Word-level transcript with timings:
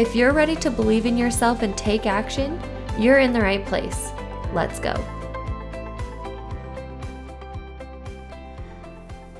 If 0.00 0.16
you're 0.16 0.32
ready 0.32 0.56
to 0.56 0.70
believe 0.70 1.04
in 1.04 1.18
yourself 1.18 1.60
and 1.60 1.76
take 1.76 2.06
action, 2.06 2.58
you're 2.98 3.18
in 3.18 3.34
the 3.34 3.40
right 3.42 3.62
place. 3.66 4.12
Let's 4.54 4.80
go. 4.80 4.94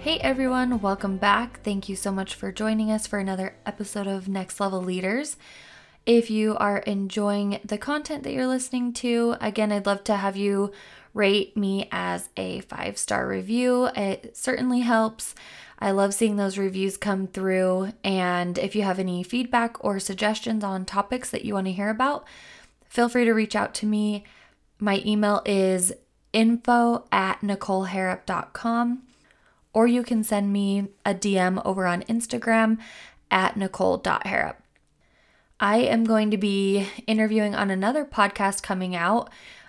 Hey 0.00 0.18
everyone, 0.18 0.82
welcome 0.82 1.16
back. 1.16 1.62
Thank 1.62 1.88
you 1.88 1.96
so 1.96 2.12
much 2.12 2.34
for 2.34 2.52
joining 2.52 2.90
us 2.90 3.06
for 3.06 3.18
another 3.18 3.56
episode 3.64 4.06
of 4.06 4.28
Next 4.28 4.60
Level 4.60 4.82
Leaders. 4.82 5.38
If 6.06 6.30
you 6.30 6.56
are 6.56 6.78
enjoying 6.78 7.60
the 7.64 7.78
content 7.78 8.22
that 8.24 8.32
you're 8.32 8.46
listening 8.46 8.92
to, 8.94 9.36
again, 9.40 9.70
I'd 9.70 9.86
love 9.86 10.02
to 10.04 10.16
have 10.16 10.36
you 10.36 10.72
rate 11.12 11.56
me 11.56 11.88
as 11.92 12.28
a 12.36 12.60
five 12.60 12.96
star 12.98 13.26
review. 13.28 13.86
It 13.96 14.36
certainly 14.36 14.80
helps. 14.80 15.34
I 15.78 15.90
love 15.92 16.14
seeing 16.14 16.36
those 16.36 16.58
reviews 16.58 16.96
come 16.96 17.26
through. 17.26 17.92
And 18.04 18.58
if 18.58 18.74
you 18.74 18.82
have 18.82 18.98
any 18.98 19.22
feedback 19.22 19.82
or 19.84 19.98
suggestions 19.98 20.62
on 20.62 20.84
topics 20.84 21.30
that 21.30 21.44
you 21.44 21.54
want 21.54 21.66
to 21.66 21.72
hear 21.72 21.88
about, 21.88 22.26
feel 22.88 23.08
free 23.08 23.24
to 23.24 23.32
reach 23.32 23.56
out 23.56 23.74
to 23.74 23.86
me. 23.86 24.24
My 24.78 25.02
email 25.04 25.42
is 25.44 25.92
info 26.32 27.06
at 27.10 27.40
nicoleharrop.com, 27.40 29.02
or 29.72 29.86
you 29.86 30.02
can 30.02 30.22
send 30.24 30.52
me 30.52 30.88
a 31.04 31.14
DM 31.14 31.60
over 31.64 31.86
on 31.86 32.02
Instagram 32.02 32.78
at 33.30 33.56
nicole.harrop. 33.56 34.59
I 35.60 35.78
am 35.78 36.04
going 36.04 36.30
to 36.30 36.38
be 36.38 36.88
interviewing 37.06 37.54
on 37.54 37.70
another 37.70 38.06
podcast 38.06 38.62
coming 38.62 38.96
out 38.96 39.28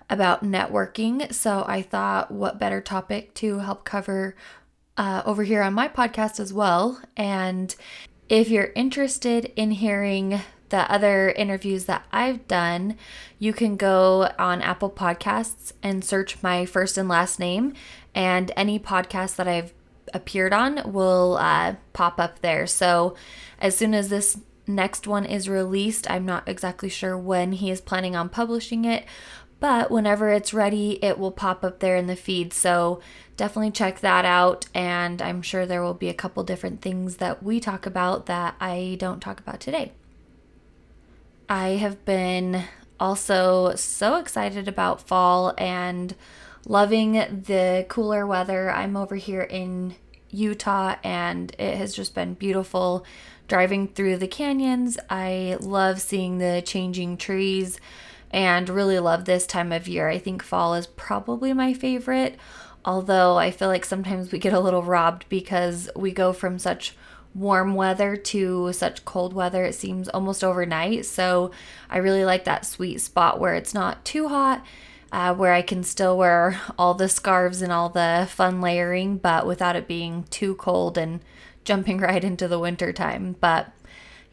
about 0.10 0.44
networking. 0.44 1.34
So 1.34 1.66
I 1.68 1.82
thought, 1.82 2.32
what 2.32 2.58
better 2.58 2.80
topic 2.80 3.34
to 3.36 3.60
help 3.60 3.84
cover 3.84 4.36
uh, 4.96 5.22
over 5.26 5.44
here 5.44 5.62
on 5.62 5.74
my 5.74 5.90
podcast 5.90 6.40
as 6.40 6.54
well. 6.54 7.02
And 7.18 7.76
if 8.30 8.50
you're 8.50 8.72
interested 8.74 9.52
in 9.58 9.72
hearing 9.72 10.40
the 10.70 10.90
other 10.90 11.32
interviews 11.32 11.86
that 11.86 12.06
I've 12.14 12.48
done, 12.48 12.96
you 13.38 13.52
can 13.52 13.76
go 13.76 14.32
on 14.40 14.62
Apple 14.62 14.90
Podcasts 14.90 15.74
and 15.84 16.06
search 16.06 16.42
my 16.42 16.66
first 16.66 16.98
and 16.98 17.10
last 17.10 17.40
name, 17.40 17.74
and 18.16 18.52
any 18.56 18.80
podcast 18.80 19.36
that 19.36 19.50
I've 19.50 19.74
appeared 20.14 20.54
on 20.54 20.94
will 20.94 21.38
uh, 21.38 21.76
pop 21.92 22.20
up 22.20 22.40
there. 22.40 22.68
So 22.68 23.16
as 23.60 23.76
soon 23.76 23.94
as 23.94 24.08
this 24.08 24.40
next 24.68 25.08
one 25.08 25.26
is 25.26 25.50
released, 25.50 26.10
I'm 26.10 26.26
not 26.26 26.48
exactly 26.48 26.90
sure 26.90 27.18
when 27.18 27.54
he 27.54 27.72
is 27.72 27.82
planning 27.82 28.16
on 28.16 28.30
publishing 28.30 28.86
it, 28.86 29.06
but 29.60 29.92
whenever 29.92 30.30
it's 30.30 30.54
ready, 30.54 31.04
it 31.04 31.20
will 31.20 31.32
pop 31.32 31.64
up 31.64 31.80
there 31.80 31.96
in 31.96 32.08
the 32.08 32.16
feed. 32.16 32.52
So 32.52 33.00
definitely 33.38 33.72
check 33.72 34.00
that 34.00 34.26
out. 34.26 34.66
And 34.74 35.22
I'm 35.22 35.44
sure 35.44 35.66
there 35.66 35.84
will 35.84 35.94
be 35.94 36.10
a 36.10 36.16
couple 36.16 36.44
different 36.44 36.82
things 36.82 37.18
that 37.18 37.44
we 37.44 37.60
talk 37.60 37.86
about 37.86 38.26
that 38.26 38.56
I 38.60 38.98
don't 39.00 39.20
talk 39.20 39.40
about 39.40 39.60
today. 39.60 39.92
I 41.48 41.70
have 41.72 42.04
been 42.06 42.64
also 43.00 43.76
so 43.76 44.16
excited 44.16 44.68
about 44.68 45.08
fall 45.08 45.54
and 45.58 46.16
loving 46.66 47.14
the 47.14 47.86
cooler 47.88 48.26
weather. 48.26 48.72
I'm 48.72 48.98
over 48.98 49.16
here 49.16 49.42
in 49.42 49.96
Utah 50.30 50.96
and 51.04 51.54
it 51.60 51.78
has 51.78 51.94
just 51.94 52.16
been 52.16 52.34
beautiful 52.36 53.06
driving 53.52 53.86
through 53.86 54.16
the 54.16 54.30
canyons. 54.30 54.98
I 55.10 55.58
love 55.60 56.00
seeing 56.00 56.38
the 56.38 56.64
changing 56.66 57.18
trees 57.18 57.82
and 58.32 58.70
really 58.70 58.98
love 58.98 59.26
this 59.26 59.46
time 59.46 59.74
of 59.74 59.90
year. 59.90 60.08
I 60.08 60.20
think 60.20 60.42
fall 60.42 60.74
is 60.74 60.88
probably 60.88 61.52
my 61.52 61.74
favorite, 61.74 62.38
although 62.86 63.38
I 63.38 63.52
feel 63.52 63.68
like 63.68 63.84
sometimes 63.84 64.32
we 64.32 64.40
get 64.40 64.54
a 64.54 64.60
little 64.62 64.84
robbed 64.84 65.26
because 65.28 65.90
we 65.98 66.14
go 66.14 66.32
from 66.32 66.60
such 66.60 66.96
warm 67.36 67.76
weather 67.76 68.16
to 68.16 68.72
such 68.72 69.04
cold 69.04 69.34
weather 69.34 69.66
it 69.66 69.76
seems 69.76 70.10
almost 70.10 70.44
overnight 70.44 71.06
so 71.06 71.50
i 71.90 71.98
really 71.98 72.26
like 72.26 72.44
that 72.44 72.66
sweet 72.66 73.00
spot 73.00 73.40
where 73.40 73.56
it's 73.56 73.74
not 73.74 74.04
too 74.04 74.28
hot 74.28 74.62
uh, 75.14 75.34
where 75.34 75.54
i 75.54 75.62
can 75.62 75.82
still 75.82 76.18
wear 76.18 76.60
all 76.78 76.94
the 76.94 77.08
scarves 77.08 77.62
and 77.62 77.72
all 77.72 77.88
the 77.88 78.28
fun 78.30 78.60
layering 78.60 79.16
but 79.16 79.48
without 79.48 79.78
it 79.78 79.88
being 79.88 80.24
too 80.24 80.56
cold 80.56 80.98
and 80.98 81.22
jumping 81.64 81.98
right 82.00 82.24
into 82.24 82.48
the 82.48 82.60
winter 82.60 82.92
time 82.94 83.36
but 83.40 83.72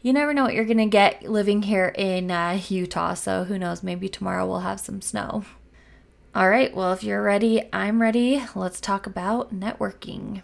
you 0.01 0.13
never 0.13 0.33
know 0.33 0.43
what 0.43 0.53
you're 0.53 0.65
going 0.65 0.77
to 0.77 0.85
get 0.85 1.23
living 1.23 1.63
here 1.63 1.93
in 1.97 2.31
uh, 2.31 2.59
Utah. 2.69 3.13
So 3.13 3.43
who 3.43 3.59
knows? 3.59 3.83
Maybe 3.83 4.07
tomorrow 4.07 4.47
we'll 4.47 4.59
have 4.59 4.79
some 4.79 5.01
snow. 5.01 5.43
All 6.33 6.49
right, 6.49 6.73
well, 6.73 6.93
if 6.93 7.03
you're 7.03 7.23
ready, 7.23 7.63
I'm 7.73 8.01
ready. 8.01 8.41
Let's 8.55 8.79
talk 8.79 9.07
about 9.07 9.53
networking. 9.53 10.41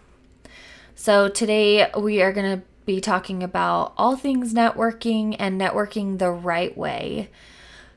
So 0.95 1.29
today 1.29 1.89
we 1.97 2.21
are 2.21 2.33
going 2.33 2.59
to 2.59 2.65
be 2.85 2.99
talking 2.99 3.43
about 3.43 3.93
all 3.97 4.17
things 4.17 4.53
networking 4.53 5.35
and 5.39 5.59
networking 5.59 6.17
the 6.17 6.31
right 6.31 6.75
way. 6.75 7.29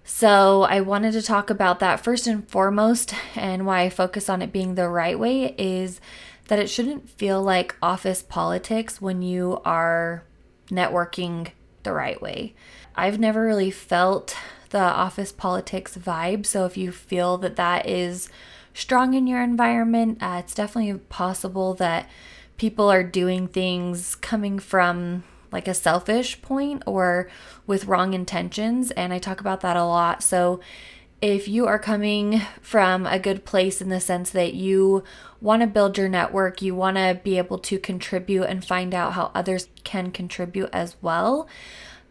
So, 0.05 0.63
I 0.63 0.81
wanted 0.81 1.13
to 1.13 1.23
talk 1.23 1.51
about 1.51 1.81
that 1.81 2.01
first 2.01 2.27
and 2.27 2.49
foremost, 2.49 3.13
and 3.37 3.67
why 3.67 3.83
I 3.83 3.91
focus 3.91 4.31
on 4.31 4.41
it 4.41 4.55
being 4.55 4.75
the 4.75 4.89
right 4.89 5.19
way 5.19 5.55
is 5.59 6.01
that 6.49 6.59
it 6.59 6.69
shouldn't 6.69 7.09
feel 7.09 7.43
like 7.43 7.77
office 7.83 8.23
politics 8.23 9.01
when 9.01 9.23
you 9.23 9.61
are 9.65 10.25
networking 10.71 11.51
the 11.83 11.93
right 11.93 12.21
way. 12.21 12.55
I've 12.97 13.19
never 13.19 13.45
really 13.45 13.71
felt 13.71 14.37
the 14.71 14.79
office 14.79 15.33
politics 15.33 15.97
vibe, 15.97 16.45
so 16.45 16.67
if 16.67 16.77
you 16.77 16.93
feel 16.93 17.39
that 17.39 17.57
that 17.57 17.87
is 17.87 18.29
strong 18.75 19.15
in 19.15 19.27
your 19.27 19.43
environment, 19.43 20.19
uh, 20.21 20.43
it's 20.45 20.55
definitely 20.55 20.99
possible 21.09 21.75
that 21.75 22.09
people 22.59 22.91
are 22.91 23.05
doing 23.05 23.49
things 23.49 24.15
coming 24.17 24.59
from 24.59 25.25
like 25.51 25.67
a 25.67 25.75
selfish 25.75 26.43
point 26.43 26.83
or 26.87 27.31
with 27.67 27.87
wrong 27.87 28.13
intentions, 28.13 28.91
and 28.91 29.13
I 29.13 29.19
talk 29.19 29.41
about 29.41 29.61
that 29.63 29.77
a 29.77 29.85
lot. 29.85 30.23
So 30.23 30.61
if 31.21 31.49
you 31.49 31.67
are 31.67 31.79
coming 31.79 32.43
from 32.61 33.07
a 33.07 33.19
good 33.19 33.45
place 33.45 33.81
in 33.81 33.89
the 33.89 34.01
sense 34.01 34.31
that 34.31 34.55
you 34.55 35.03
want 35.41 35.63
to 35.63 35.67
build 35.67 35.99
your 35.99 36.09
network, 36.09 36.63
you 36.63 36.75
want 36.75 36.97
to 36.97 37.21
be 37.23 37.39
able 37.39 37.59
to 37.59 37.79
contribute 37.79 38.45
and 38.45 38.65
find 38.65 38.95
out 38.95 39.15
how 39.15 39.31
others 39.35 39.69
can 39.85 40.11
contribute 40.11 40.71
as 40.73 40.97
well, 41.03 41.49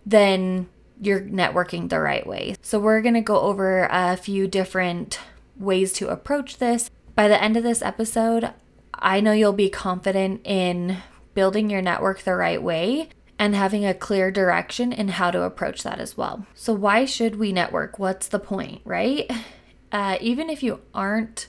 then 0.06 0.68
you're 1.02 1.22
networking 1.22 1.90
the 1.90 2.00
right 2.00 2.26
way. 2.26 2.56
So, 2.62 2.80
we're 2.80 3.02
going 3.02 3.14
to 3.14 3.22
go 3.22 3.40
over 3.42 3.88
a 3.92 4.18
few 4.18 4.48
different 4.48 5.20
ways 5.58 5.94
to 5.94 6.10
approach 6.10 6.58
this. 6.58 6.90
By 7.16 7.28
the 7.28 7.42
end 7.42 7.56
of 7.56 7.64
this 7.64 7.82
episode, 7.82 8.52
I 8.94 9.20
know 9.20 9.32
you'll 9.32 9.54
be 9.54 9.70
confident 9.70 10.42
in 10.44 10.98
building 11.34 11.70
your 11.70 11.82
network 11.82 12.22
the 12.22 12.36
right 12.36 12.62
way 12.62 13.10
and 13.40 13.56
having 13.56 13.86
a 13.86 13.94
clear 13.94 14.32
direction 14.32 14.92
in 14.92 15.10
how 15.10 15.32
to 15.32 15.44
approach 15.44 15.84
that 15.84 16.00
as 16.00 16.18
well. 16.18 16.46
So, 16.56 16.74
why 16.74 17.06
should 17.06 17.38
we 17.38 17.52
network? 17.52 18.00
What's 18.00 18.28
the 18.28 18.40
point, 18.40 18.82
right? 18.86 19.30
Uh, 19.90 20.18
even 20.20 20.50
if 20.50 20.62
you 20.62 20.82
aren't 20.94 21.48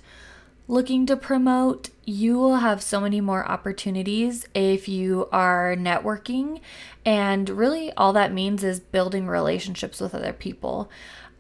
looking 0.68 1.06
to 1.06 1.16
promote, 1.16 1.90
you 2.04 2.38
will 2.38 2.58
have 2.58 2.82
so 2.82 3.00
many 3.00 3.20
more 3.20 3.44
opportunities 3.44 4.46
if 4.54 4.86
you 4.86 5.28
are 5.32 5.74
networking. 5.76 6.60
And 7.04 7.48
really, 7.48 7.90
all 7.94 8.12
that 8.12 8.32
means 8.32 8.62
is 8.62 8.78
building 8.78 9.26
relationships 9.26 10.00
with 10.00 10.14
other 10.14 10.32
people. 10.32 10.88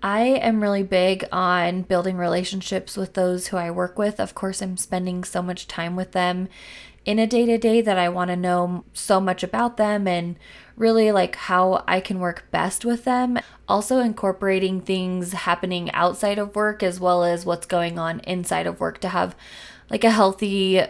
I 0.02 0.20
am 0.20 0.62
really 0.62 0.82
big 0.82 1.24
on 1.32 1.82
building 1.82 2.16
relationships 2.16 2.96
with 2.96 3.14
those 3.14 3.48
who 3.48 3.56
I 3.56 3.70
work 3.70 3.98
with. 3.98 4.20
Of 4.20 4.34
course, 4.34 4.62
I'm 4.62 4.76
spending 4.76 5.24
so 5.24 5.42
much 5.42 5.66
time 5.66 5.96
with 5.96 6.12
them 6.12 6.48
in 7.08 7.18
a 7.18 7.26
day 7.26 7.46
to 7.46 7.56
day 7.56 7.80
that 7.80 7.96
I 7.96 8.10
want 8.10 8.28
to 8.28 8.36
know 8.36 8.84
so 8.92 9.18
much 9.18 9.42
about 9.42 9.78
them 9.78 10.06
and 10.06 10.38
really 10.76 11.10
like 11.10 11.36
how 11.36 11.82
I 11.88 12.00
can 12.00 12.20
work 12.20 12.44
best 12.50 12.84
with 12.84 13.04
them. 13.04 13.38
Also, 13.66 14.00
incorporating 14.00 14.82
things 14.82 15.32
happening 15.32 15.90
outside 15.92 16.38
of 16.38 16.54
work 16.54 16.82
as 16.82 17.00
well 17.00 17.24
as 17.24 17.46
what's 17.46 17.64
going 17.64 17.98
on 17.98 18.20
inside 18.20 18.66
of 18.66 18.78
work 18.78 19.00
to 19.00 19.08
have 19.08 19.34
like 19.88 20.04
a 20.04 20.10
healthy 20.10 20.82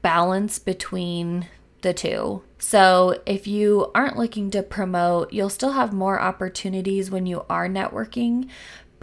balance 0.00 0.60
between 0.60 1.48
the 1.82 1.92
two. 1.92 2.44
So, 2.60 3.20
if 3.26 3.48
you 3.48 3.90
aren't 3.96 4.16
looking 4.16 4.52
to 4.52 4.62
promote, 4.62 5.32
you'll 5.32 5.50
still 5.50 5.72
have 5.72 5.92
more 5.92 6.20
opportunities 6.20 7.10
when 7.10 7.26
you 7.26 7.44
are 7.50 7.68
networking, 7.68 8.48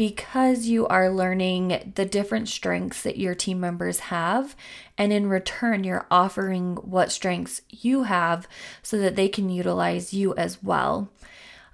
because 0.01 0.65
you 0.65 0.87
are 0.87 1.11
learning 1.11 1.93
the 1.93 2.05
different 2.05 2.49
strengths 2.49 3.03
that 3.03 3.19
your 3.19 3.35
team 3.35 3.59
members 3.59 3.99
have. 3.99 4.55
And 4.97 5.13
in 5.13 5.29
return, 5.29 5.83
you're 5.83 6.07
offering 6.09 6.75
what 6.77 7.11
strengths 7.11 7.61
you 7.69 8.05
have 8.05 8.47
so 8.81 8.97
that 8.97 9.15
they 9.15 9.29
can 9.29 9.51
utilize 9.51 10.11
you 10.11 10.33
as 10.33 10.63
well. 10.63 11.11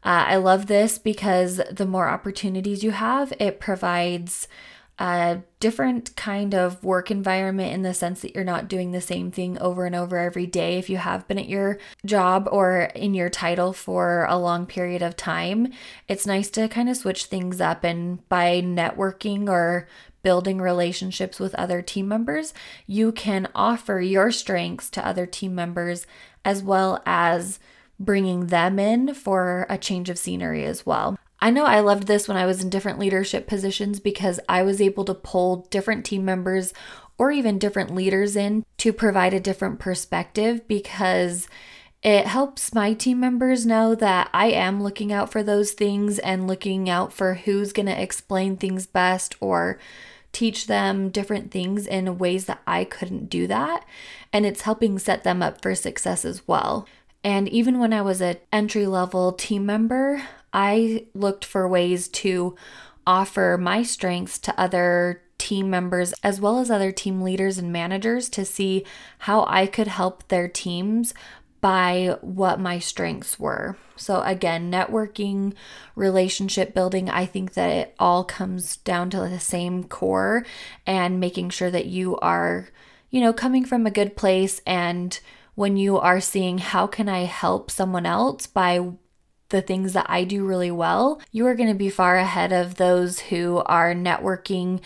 Uh, 0.04 0.28
I 0.28 0.36
love 0.36 0.66
this 0.66 0.98
because 0.98 1.62
the 1.72 1.86
more 1.86 2.10
opportunities 2.10 2.84
you 2.84 2.92
have, 2.92 3.32
it 3.40 3.62
provides 3.62 4.50
a 5.00 5.42
different 5.60 6.16
kind 6.16 6.56
of 6.56 6.84
work 6.84 7.12
environment 7.12 7.74
in 7.74 7.84
the 7.84 7.94
sense 7.94 8.22
that 8.22 8.34
you're 8.34 8.44
not 8.44 8.68
doing 8.68 8.92
the 8.92 9.02
same 9.02 9.32
thing 9.32 9.58
over 9.60 9.86
and 9.86 9.96
over 9.96 10.18
every 10.18 10.48
day. 10.48 10.78
If 10.78 10.90
you 10.90 10.98
have 10.98 11.28
been 11.28 11.38
at 11.38 11.50
your 11.50 11.78
job 12.06 12.48
or 12.52 12.90
in 12.96 13.14
your 13.14 13.30
title 13.30 13.74
for 13.74 14.26
a 14.28 14.38
long 14.38 14.66
period 14.66 15.04
of 15.04 15.16
time, 15.16 15.72
it's 16.08 16.26
nice 16.26 16.50
to 16.52 16.68
kind 16.68 16.90
of 16.90 16.98
switch 16.98 17.26
things 17.26 17.62
up. 17.62 17.84
And 17.84 18.28
by 18.28 18.62
networking 18.62 19.50
or 19.50 19.88
building 20.24 20.60
relationships 20.60 21.40
with 21.40 21.54
other 21.56 21.82
team 21.82 22.08
members, 22.08 22.54
you 22.88 23.12
can 23.12 23.48
offer 23.54 24.02
your 24.02 24.32
strengths 24.32 24.90
to 24.90 25.06
other 25.06 25.26
team 25.26 25.54
members 25.54 26.08
as 26.44 26.64
well 26.64 27.04
as 27.06 27.60
bringing 28.00 28.48
them 28.48 28.80
in 28.80 29.14
for 29.14 29.66
a 29.70 29.78
change 29.78 30.10
of 30.10 30.18
scenery 30.18 30.66
as 30.66 30.86
well. 30.86 31.18
I 31.40 31.52
know 31.52 31.66
I 31.66 31.82
loved 31.82 32.08
this 32.08 32.28
when 32.28 32.38
I 32.38 32.46
was 32.46 32.64
in 32.64 32.70
different 32.70 33.00
leadership 33.00 33.48
positions 33.48 34.00
because 34.00 34.40
I 34.50 34.64
was 34.64 34.82
able 34.82 35.06
to 35.06 35.14
pull 35.14 35.68
different 35.70 36.06
team 36.06 36.26
members 36.26 36.74
or 37.18 37.32
even 37.32 37.60
different 37.60 37.94
leaders 37.94 38.36
in 38.36 38.66
to 38.78 38.94
provide 38.94 39.34
a 39.34 39.40
different 39.40 39.80
perspective 39.80 40.68
because 40.68 41.48
it 42.04 42.28
helps 42.28 42.74
my 42.74 42.94
team 42.94 43.20
members 43.20 43.66
know 43.66 43.96
that 43.96 44.30
I 44.34 44.48
am 44.48 44.82
looking 44.82 45.12
out 45.12 45.32
for 45.32 45.42
those 45.42 45.72
things 45.72 46.20
and 46.20 46.48
looking 46.48 46.90
out 46.90 47.12
for 47.12 47.36
who's 47.36 47.74
going 47.74 47.88
to 47.88 48.02
explain 48.02 48.56
things 48.56 48.86
best 48.86 49.36
or 49.40 49.80
teach 50.32 50.68
them 50.68 51.10
different 51.10 51.50
things 51.52 51.88
in 51.88 52.20
ways 52.20 52.46
that 52.46 52.62
I 52.68 52.84
couldn't 52.84 53.30
do 53.30 53.48
that. 53.48 53.84
And 54.32 54.46
it's 54.46 54.62
helping 54.62 55.00
set 55.00 55.24
them 55.24 55.42
up 55.42 55.62
for 55.62 55.74
success 55.74 56.24
as 56.24 56.48
well. 56.48 56.88
And 57.24 57.50
even 57.50 57.80
when 57.80 57.94
I 57.94 58.04
was 58.04 58.22
an 58.22 58.38
entry 58.54 58.86
level 58.86 59.32
team 59.32 59.66
member, 59.66 60.22
I 60.58 61.06
looked 61.14 61.46
for 61.46 61.68
ways 61.68 62.08
to 62.08 62.56
offer 63.06 63.60
my 63.62 63.84
strengths 63.84 64.40
to 64.40 64.60
other 64.60 65.22
team 65.38 65.70
members 65.70 66.14
as 66.24 66.42
well 66.42 66.58
as 66.58 66.72
other 66.72 66.92
team 66.92 67.22
leaders 67.22 67.60
and 67.60 67.72
managers 67.72 68.28
to 68.30 68.44
see 68.44 68.84
how 69.20 69.46
I 69.48 69.68
could 69.68 69.86
help 69.86 70.28
their 70.28 70.48
teams 70.48 71.14
by 71.62 72.18
what 72.22 72.60
my 72.60 72.80
strengths 72.80 73.38
were. 73.38 73.78
So, 73.98 74.24
again, 74.24 74.72
networking, 74.72 75.54
relationship 75.96 76.74
building, 76.74 77.08
I 77.08 77.28
think 77.28 77.54
that 77.54 77.70
it 77.70 77.96
all 78.00 78.24
comes 78.24 78.78
down 78.78 79.12
to 79.12 79.20
the 79.20 79.40
same 79.40 79.84
core 79.84 80.44
and 80.88 81.20
making 81.20 81.52
sure 81.52 81.70
that 81.70 81.86
you 81.86 82.18
are, 82.18 82.70
you 83.12 83.22
know, 83.22 83.32
coming 83.32 83.64
from 83.64 83.86
a 83.86 83.92
good 83.92 84.16
place. 84.16 84.60
And 84.66 85.20
when 85.54 85.78
you 85.78 86.00
are 86.00 86.20
seeing 86.20 86.58
how 86.58 86.88
can 86.88 87.08
I 87.08 87.26
help 87.26 87.70
someone 87.70 88.08
else 88.08 88.48
by 88.48 88.94
the 89.50 89.62
things 89.62 89.94
that 89.94 90.06
I 90.10 90.24
do 90.24 90.46
really 90.46 90.72
well, 90.72 91.22
you 91.32 91.46
are 91.48 91.56
going 91.56 91.70
to 91.70 91.76
be 91.76 91.90
far 91.90 92.18
ahead 92.18 92.52
of 92.52 92.76
those 92.76 93.20
who 93.20 93.64
are 93.66 93.94
networking 93.94 94.82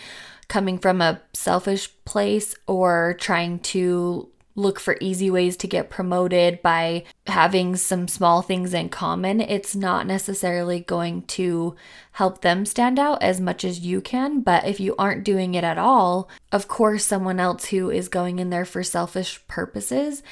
coming 0.48 0.78
from 0.78 1.00
a 1.00 1.20
selfish 1.32 1.88
place 2.04 2.54
or 2.66 3.16
trying 3.18 3.58
to 3.60 4.28
look 4.54 4.78
for 4.78 4.96
easy 5.00 5.30
ways 5.30 5.56
to 5.56 5.66
get 5.66 5.90
promoted 5.90 6.60
by 6.62 7.04
having 7.26 7.74
some 7.76 8.06
small 8.06 8.42
things 8.42 8.74
in 8.74 8.88
common, 8.88 9.40
it's 9.40 9.74
not 9.74 10.06
necessarily 10.06 10.80
going 10.80 11.22
to 11.22 11.74
help 12.12 12.42
them 12.42 12.66
stand 12.66 12.98
out 12.98 13.22
as 13.22 13.40
much 13.40 13.64
as 13.64 13.80
you 13.80 14.00
can. 14.00 14.40
But 14.40 14.66
if 14.66 14.78
you 14.78 14.94
aren't 14.98 15.24
doing 15.24 15.54
it 15.54 15.64
at 15.64 15.78
all, 15.78 16.28
of 16.50 16.68
course, 16.68 17.04
someone 17.04 17.40
else 17.40 17.66
who 17.66 17.90
is 17.90 18.08
going 18.08 18.38
in 18.38 18.50
there 18.50 18.66
for 18.66 18.82
selfish 18.82 19.40
purposes 19.48 20.22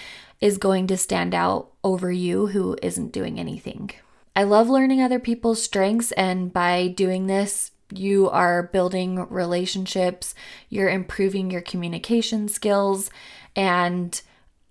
is 0.40 0.58
going 0.58 0.86
to 0.86 0.96
stand 0.96 1.34
out 1.34 1.70
over 1.82 2.12
you 2.12 2.48
who 2.48 2.76
isn't 2.82 3.12
doing 3.12 3.38
anything. 3.38 3.90
I 4.36 4.44
love 4.44 4.68
learning 4.68 5.02
other 5.02 5.18
people's 5.18 5.62
strengths, 5.62 6.12
and 6.12 6.52
by 6.52 6.88
doing 6.88 7.26
this, 7.26 7.72
you 7.92 8.30
are 8.30 8.62
building 8.62 9.26
relationships, 9.28 10.34
you're 10.68 10.88
improving 10.88 11.50
your 11.50 11.60
communication 11.60 12.48
skills, 12.48 13.10
and 13.56 14.20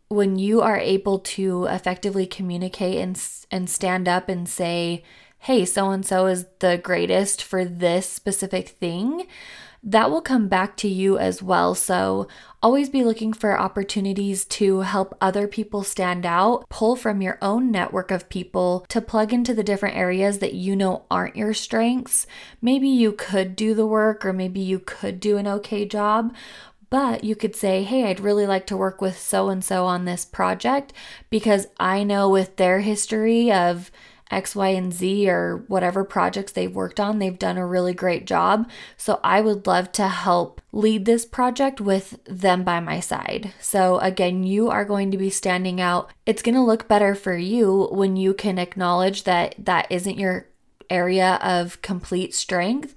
when 0.07 0.39
you 0.39 0.61
are 0.61 0.77
able 0.77 1.19
to 1.19 1.65
effectively 1.65 2.25
communicate 2.25 2.97
and, 2.97 3.21
and 3.51 3.69
stand 3.69 4.07
up 4.07 4.29
and 4.29 4.49
say, 4.49 5.03
hey, 5.39 5.65
so 5.65 5.91
and 5.91 6.05
so 6.05 6.25
is 6.27 6.45
the 6.59 6.77
greatest 6.77 7.43
for 7.43 7.63
this 7.63 8.09
specific 8.09 8.69
thing, 8.69 9.27
that 9.81 10.11
will 10.11 10.21
come 10.21 10.47
back 10.47 10.75
to 10.77 10.87
you 10.87 11.17
as 11.17 11.41
well. 11.41 11.73
So 11.73 12.27
always 12.61 12.89
be 12.89 13.03
looking 13.03 13.31
for 13.31 13.59
opportunities 13.59 14.43
to 14.45 14.81
help 14.81 15.15
other 15.21 15.47
people 15.47 15.83
stand 15.83 16.25
out. 16.25 16.67
Pull 16.69 16.95
from 16.95 17.21
your 17.21 17.37
own 17.41 17.71
network 17.71 18.11
of 18.11 18.29
people 18.29 18.85
to 18.89 19.01
plug 19.01 19.31
into 19.31 19.53
the 19.53 19.63
different 19.63 19.95
areas 19.95 20.39
that 20.39 20.53
you 20.53 20.75
know 20.75 21.05
aren't 21.09 21.35
your 21.35 21.53
strengths. 21.53 22.27
Maybe 22.61 22.89
you 22.89 23.13
could 23.13 23.55
do 23.55 23.73
the 23.73 23.87
work, 23.87 24.25
or 24.25 24.33
maybe 24.33 24.59
you 24.59 24.79
could 24.79 25.19
do 25.19 25.37
an 25.37 25.47
okay 25.47 25.85
job. 25.85 26.35
But 26.89 27.23
you 27.23 27.35
could 27.35 27.55
say, 27.55 27.83
hey, 27.83 28.05
I'd 28.05 28.19
really 28.19 28.47
like 28.47 28.65
to 28.67 28.77
work 28.77 28.99
with 28.99 29.17
so 29.17 29.49
and 29.49 29.63
so 29.63 29.85
on 29.85 30.05
this 30.05 30.25
project 30.25 30.91
because 31.29 31.67
I 31.79 32.03
know 32.03 32.27
with 32.27 32.55
their 32.55 32.79
history 32.79 33.51
of 33.51 33.91
X, 34.31 34.55
Y, 34.55 34.69
and 34.69 34.93
Z 34.93 35.29
or 35.29 35.63
whatever 35.67 36.03
projects 36.03 36.51
they've 36.51 36.73
worked 36.73 36.99
on, 36.99 37.19
they've 37.19 37.39
done 37.39 37.57
a 37.57 37.65
really 37.65 37.93
great 37.93 38.25
job. 38.25 38.69
So 38.97 39.19
I 39.23 39.41
would 39.41 39.65
love 39.65 39.91
to 39.93 40.07
help 40.07 40.61
lead 40.71 41.05
this 41.05 41.25
project 41.25 41.81
with 41.81 42.19
them 42.25 42.63
by 42.63 42.79
my 42.79 42.99
side. 42.99 43.53
So 43.59 43.97
again, 43.99 44.43
you 44.43 44.69
are 44.69 44.85
going 44.85 45.11
to 45.11 45.17
be 45.17 45.29
standing 45.29 45.81
out. 45.81 46.11
It's 46.25 46.41
going 46.41 46.55
to 46.55 46.61
look 46.61 46.87
better 46.87 47.15
for 47.15 47.35
you 47.35 47.87
when 47.91 48.17
you 48.17 48.33
can 48.33 48.59
acknowledge 48.59 49.23
that 49.23 49.55
that 49.57 49.87
isn't 49.89 50.19
your 50.19 50.47
area 50.89 51.39
of 51.41 51.81
complete 51.81 52.33
strength, 52.33 52.93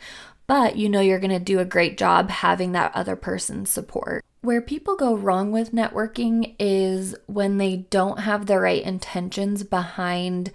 but 0.46 0.76
you 0.76 0.88
know 0.88 1.00
you're 1.00 1.18
going 1.18 1.30
to 1.30 1.38
do 1.38 1.58
a 1.58 1.64
great 1.64 1.96
job 1.96 2.30
having 2.30 2.72
that 2.72 2.94
other 2.94 3.16
person's 3.16 3.70
support. 3.70 4.24
Where 4.42 4.60
people 4.60 4.96
go 4.96 5.14
wrong 5.14 5.52
with 5.52 5.72
networking 5.72 6.56
is 6.58 7.14
when 7.26 7.58
they 7.58 7.76
don't 7.76 8.20
have 8.20 8.46
the 8.46 8.58
right 8.58 8.82
intentions 8.82 9.62
behind 9.62 10.50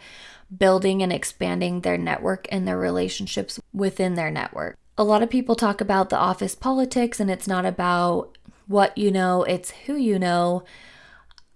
building 0.55 1.01
and 1.01 1.11
expanding 1.11 1.81
their 1.81 1.97
network 1.97 2.47
and 2.51 2.67
their 2.67 2.77
relationships 2.77 3.59
within 3.73 4.15
their 4.15 4.31
network. 4.31 4.77
A 4.97 5.03
lot 5.03 5.21
of 5.21 5.29
people 5.29 5.55
talk 5.55 5.81
about 5.81 6.09
the 6.09 6.17
office 6.17 6.55
politics, 6.55 7.19
and 7.19 7.29
it's 7.29 7.47
not 7.47 7.65
about 7.65 8.37
what 8.67 8.97
you 8.97 9.11
know, 9.11 9.43
it's 9.43 9.71
who 9.85 9.95
you 9.95 10.17
know. 10.19 10.63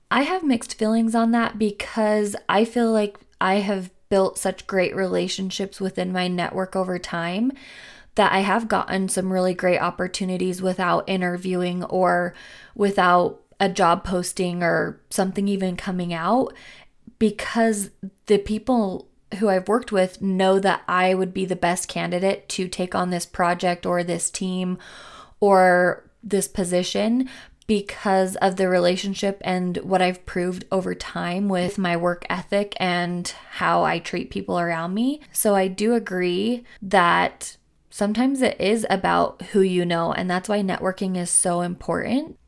I 0.10 0.24
have 0.24 0.44
mixed 0.44 0.78
feelings 0.78 1.16
on 1.16 1.32
that 1.32 1.58
because 1.58 2.36
I 2.50 2.66
feel 2.66 2.92
like 2.92 3.18
I 3.40 3.56
have 3.56 3.92
built 4.10 4.38
such 4.38 4.68
great 4.68 4.96
relationships 4.96 5.80
within 5.80 6.12
my 6.12 6.28
network 6.28 6.76
over 6.76 7.00
time 7.00 7.52
that 8.16 8.32
I 8.34 8.40
have 8.40 8.68
gotten 8.68 9.08
some 9.08 9.32
really 9.32 9.54
great 9.54 9.80
opportunities 9.80 10.62
without 10.62 11.08
interviewing 11.08 11.84
or 11.86 12.34
without 12.76 13.42
a 13.60 13.70
job 13.70 14.04
posting 14.04 14.64
or 14.64 15.00
something 15.10 15.48
even 15.48 15.78
coming 15.78 16.14
out 16.14 16.54
because 17.22 17.92
the 18.26 18.40
people 18.40 19.08
who 19.38 19.48
I've 19.48 19.68
worked 19.68 19.92
with 19.92 20.24
know 20.24 20.58
that 20.58 20.82
I 20.88 21.14
would 21.14 21.36
be 21.36 21.46
the 21.46 21.56
best 21.56 21.88
candidate 21.88 22.50
to 22.50 22.68
take 22.68 22.96
on 22.96 23.12
this 23.12 23.28
project 23.28 23.86
or 23.86 24.04
this 24.04 24.32
team 24.32 24.80
or 25.40 26.10
this 26.24 26.48
position 26.48 27.30
because 27.68 28.38
of 28.38 28.56
the 28.56 28.68
relationship 28.68 29.40
and 29.46 29.78
what 29.78 30.02
I've 30.02 30.26
proved 30.26 30.66
over 30.72 30.96
time 30.96 31.48
with 31.48 31.78
my 31.78 31.96
work 31.96 32.26
ethic 32.28 32.74
and 32.78 33.32
how 33.52 33.84
I 33.84 34.00
treat 34.00 34.32
people 34.32 34.60
around 34.60 34.96
me. 34.96 35.22
So 35.32 35.54
I 35.54 35.68
do 35.68 35.94
agree 35.94 36.64
that 36.82 37.56
sometimes 37.92 38.42
it 38.42 38.60
is 38.60 38.84
about 38.90 39.44
who 39.52 39.62
you 39.62 39.86
know, 39.86 40.12
and 40.12 40.28
that's 40.28 40.50
why 40.50 40.64
networking 40.64 41.18
is 41.18 41.30
so 41.30 41.62
important 41.62 42.40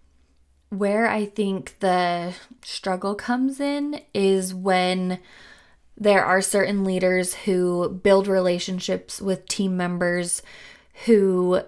where 0.77 1.07
I 1.07 1.25
think 1.25 1.79
the 1.79 2.33
struggle 2.63 3.15
comes 3.15 3.59
in 3.59 4.01
is 4.13 4.53
when 4.53 5.19
there 5.97 6.25
are 6.25 6.41
certain 6.41 6.83
leaders 6.83 7.33
who 7.33 7.89
build 7.89 8.27
relationships 8.27 9.21
with 9.21 9.47
team 9.47 9.77
members 9.77 10.41
who 11.05 11.61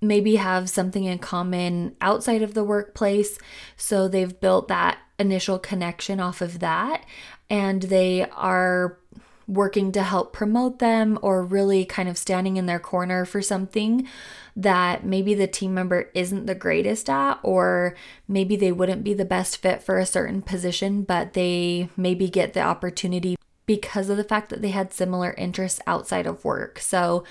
maybe 0.00 0.36
have 0.36 0.70
something 0.70 1.04
in 1.04 1.18
common 1.18 1.96
outside 2.00 2.42
of 2.42 2.54
the 2.54 2.64
workplace. 2.64 3.38
So 3.76 4.06
they've 4.06 4.38
built 4.40 4.68
that 4.68 4.98
initial 5.18 5.58
connection 5.58 6.20
off 6.20 6.40
of 6.40 6.60
that 6.60 7.04
and 7.50 7.82
they 7.82 8.28
are 8.30 8.98
working 9.46 9.92
to 9.92 10.02
help 10.02 10.32
promote 10.32 10.78
them 10.78 11.18
or 11.22 11.44
really 11.44 11.84
kind 11.84 12.08
of 12.08 12.18
standing 12.18 12.56
in 12.56 12.66
their 12.66 12.78
corner 12.78 13.24
for 13.24 13.42
something 13.42 14.08
that 14.56 15.04
maybe 15.04 15.34
the 15.34 15.46
team 15.46 15.74
member 15.74 16.10
isn't 16.14 16.46
the 16.46 16.54
greatest 16.54 17.10
at, 17.10 17.38
or 17.42 17.94
maybe 18.28 18.56
they 18.56 18.72
wouldn't 18.72 19.04
be 19.04 19.14
the 19.14 19.24
best 19.24 19.56
fit 19.56 19.82
for 19.82 19.98
a 19.98 20.06
certain 20.06 20.40
position, 20.40 21.02
but 21.02 21.32
they 21.32 21.88
maybe 21.96 22.28
get 22.28 22.52
the 22.52 22.60
opportunity 22.60 23.36
because 23.66 24.08
of 24.08 24.16
the 24.16 24.24
fact 24.24 24.50
that 24.50 24.62
they 24.62 24.70
had 24.70 24.92
similar 24.92 25.32
interests 25.34 25.80
outside 25.86 26.26
of 26.26 26.44
work. 26.44 26.78
So 26.78 27.24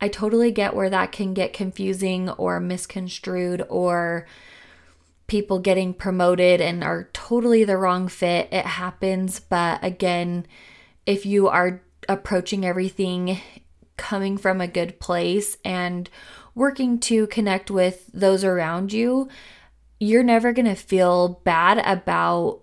I 0.00 0.08
totally 0.08 0.52
get 0.52 0.76
where 0.76 0.90
that 0.90 1.12
can 1.12 1.34
get 1.34 1.52
confusing 1.52 2.30
or 2.30 2.60
misconstrued 2.60 3.64
or 3.68 4.26
people 5.26 5.58
getting 5.58 5.92
promoted 5.92 6.60
and 6.60 6.84
are 6.84 7.08
totally 7.12 7.64
the 7.64 7.76
wrong 7.76 8.08
fit. 8.08 8.48
It 8.52 8.64
happens, 8.64 9.40
but 9.40 9.82
again, 9.82 10.46
if 11.08 11.24
you 11.24 11.48
are 11.48 11.80
approaching 12.06 12.66
everything 12.66 13.40
coming 13.96 14.36
from 14.36 14.60
a 14.60 14.68
good 14.68 15.00
place 15.00 15.56
and 15.64 16.10
working 16.54 17.00
to 17.00 17.26
connect 17.28 17.70
with 17.70 18.10
those 18.12 18.44
around 18.44 18.92
you, 18.92 19.26
you're 19.98 20.22
never 20.22 20.52
going 20.52 20.66
to 20.66 20.74
feel 20.74 21.40
bad 21.44 21.78
about 21.78 22.60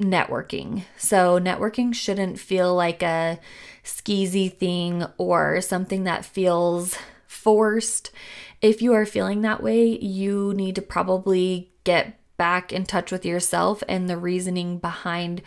networking. 0.00 0.82
So, 0.98 1.38
networking 1.38 1.94
shouldn't 1.94 2.40
feel 2.40 2.74
like 2.74 3.00
a 3.00 3.38
skeezy 3.84 4.52
thing 4.52 5.06
or 5.16 5.60
something 5.60 6.02
that 6.02 6.24
feels 6.24 6.98
forced. 7.28 8.10
If 8.60 8.82
you 8.82 8.92
are 8.94 9.06
feeling 9.06 9.42
that 9.42 9.62
way, 9.62 9.86
you 9.86 10.52
need 10.56 10.74
to 10.74 10.82
probably 10.82 11.70
get 11.84 12.18
back 12.36 12.72
in 12.72 12.86
touch 12.86 13.12
with 13.12 13.24
yourself 13.24 13.84
and 13.88 14.10
the 14.10 14.16
reasoning 14.16 14.78
behind 14.78 15.42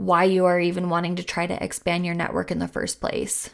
why 0.00 0.24
you 0.24 0.46
are 0.46 0.58
even 0.58 0.88
wanting 0.88 1.14
to 1.14 1.22
try 1.22 1.46
to 1.46 1.62
expand 1.62 2.06
your 2.06 2.14
network 2.14 2.50
in 2.50 2.58
the 2.58 2.66
first 2.66 3.02
place. 3.02 3.50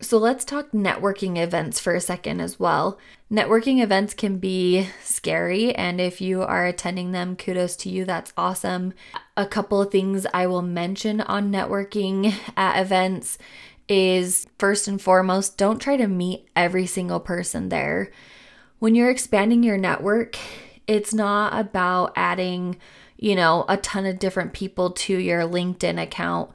So 0.00 0.18
let's 0.18 0.44
talk 0.44 0.72
networking 0.72 1.38
events 1.38 1.78
for 1.78 1.94
a 1.94 2.00
second 2.00 2.40
as 2.40 2.58
well. 2.58 2.98
Networking 3.30 3.80
events 3.80 4.12
can 4.12 4.38
be 4.38 4.88
scary, 5.04 5.72
and 5.72 6.00
if 6.00 6.20
you 6.20 6.42
are 6.42 6.66
attending 6.66 7.12
them, 7.12 7.36
kudos 7.36 7.76
to 7.76 7.88
you. 7.88 8.04
That's 8.04 8.32
awesome. 8.36 8.92
A 9.36 9.46
couple 9.46 9.80
of 9.80 9.92
things 9.92 10.26
I 10.34 10.48
will 10.48 10.62
mention 10.62 11.20
on 11.20 11.52
networking 11.52 12.34
at 12.56 12.82
events 12.82 13.38
is 13.88 14.48
first 14.58 14.88
and 14.88 15.00
foremost, 15.00 15.56
don't 15.56 15.78
try 15.78 15.96
to 15.96 16.08
meet 16.08 16.48
every 16.56 16.86
single 16.86 17.20
person 17.20 17.68
there. 17.68 18.10
When 18.80 18.96
you're 18.96 19.10
expanding 19.10 19.62
your 19.62 19.78
network, 19.78 20.36
it's 20.88 21.14
not 21.14 21.56
about 21.56 22.14
adding, 22.16 22.78
you 23.16 23.34
know, 23.34 23.64
a 23.68 23.76
ton 23.76 24.06
of 24.06 24.18
different 24.18 24.52
people 24.52 24.90
to 24.90 25.16
your 25.16 25.42
LinkedIn 25.42 26.00
account. 26.00 26.50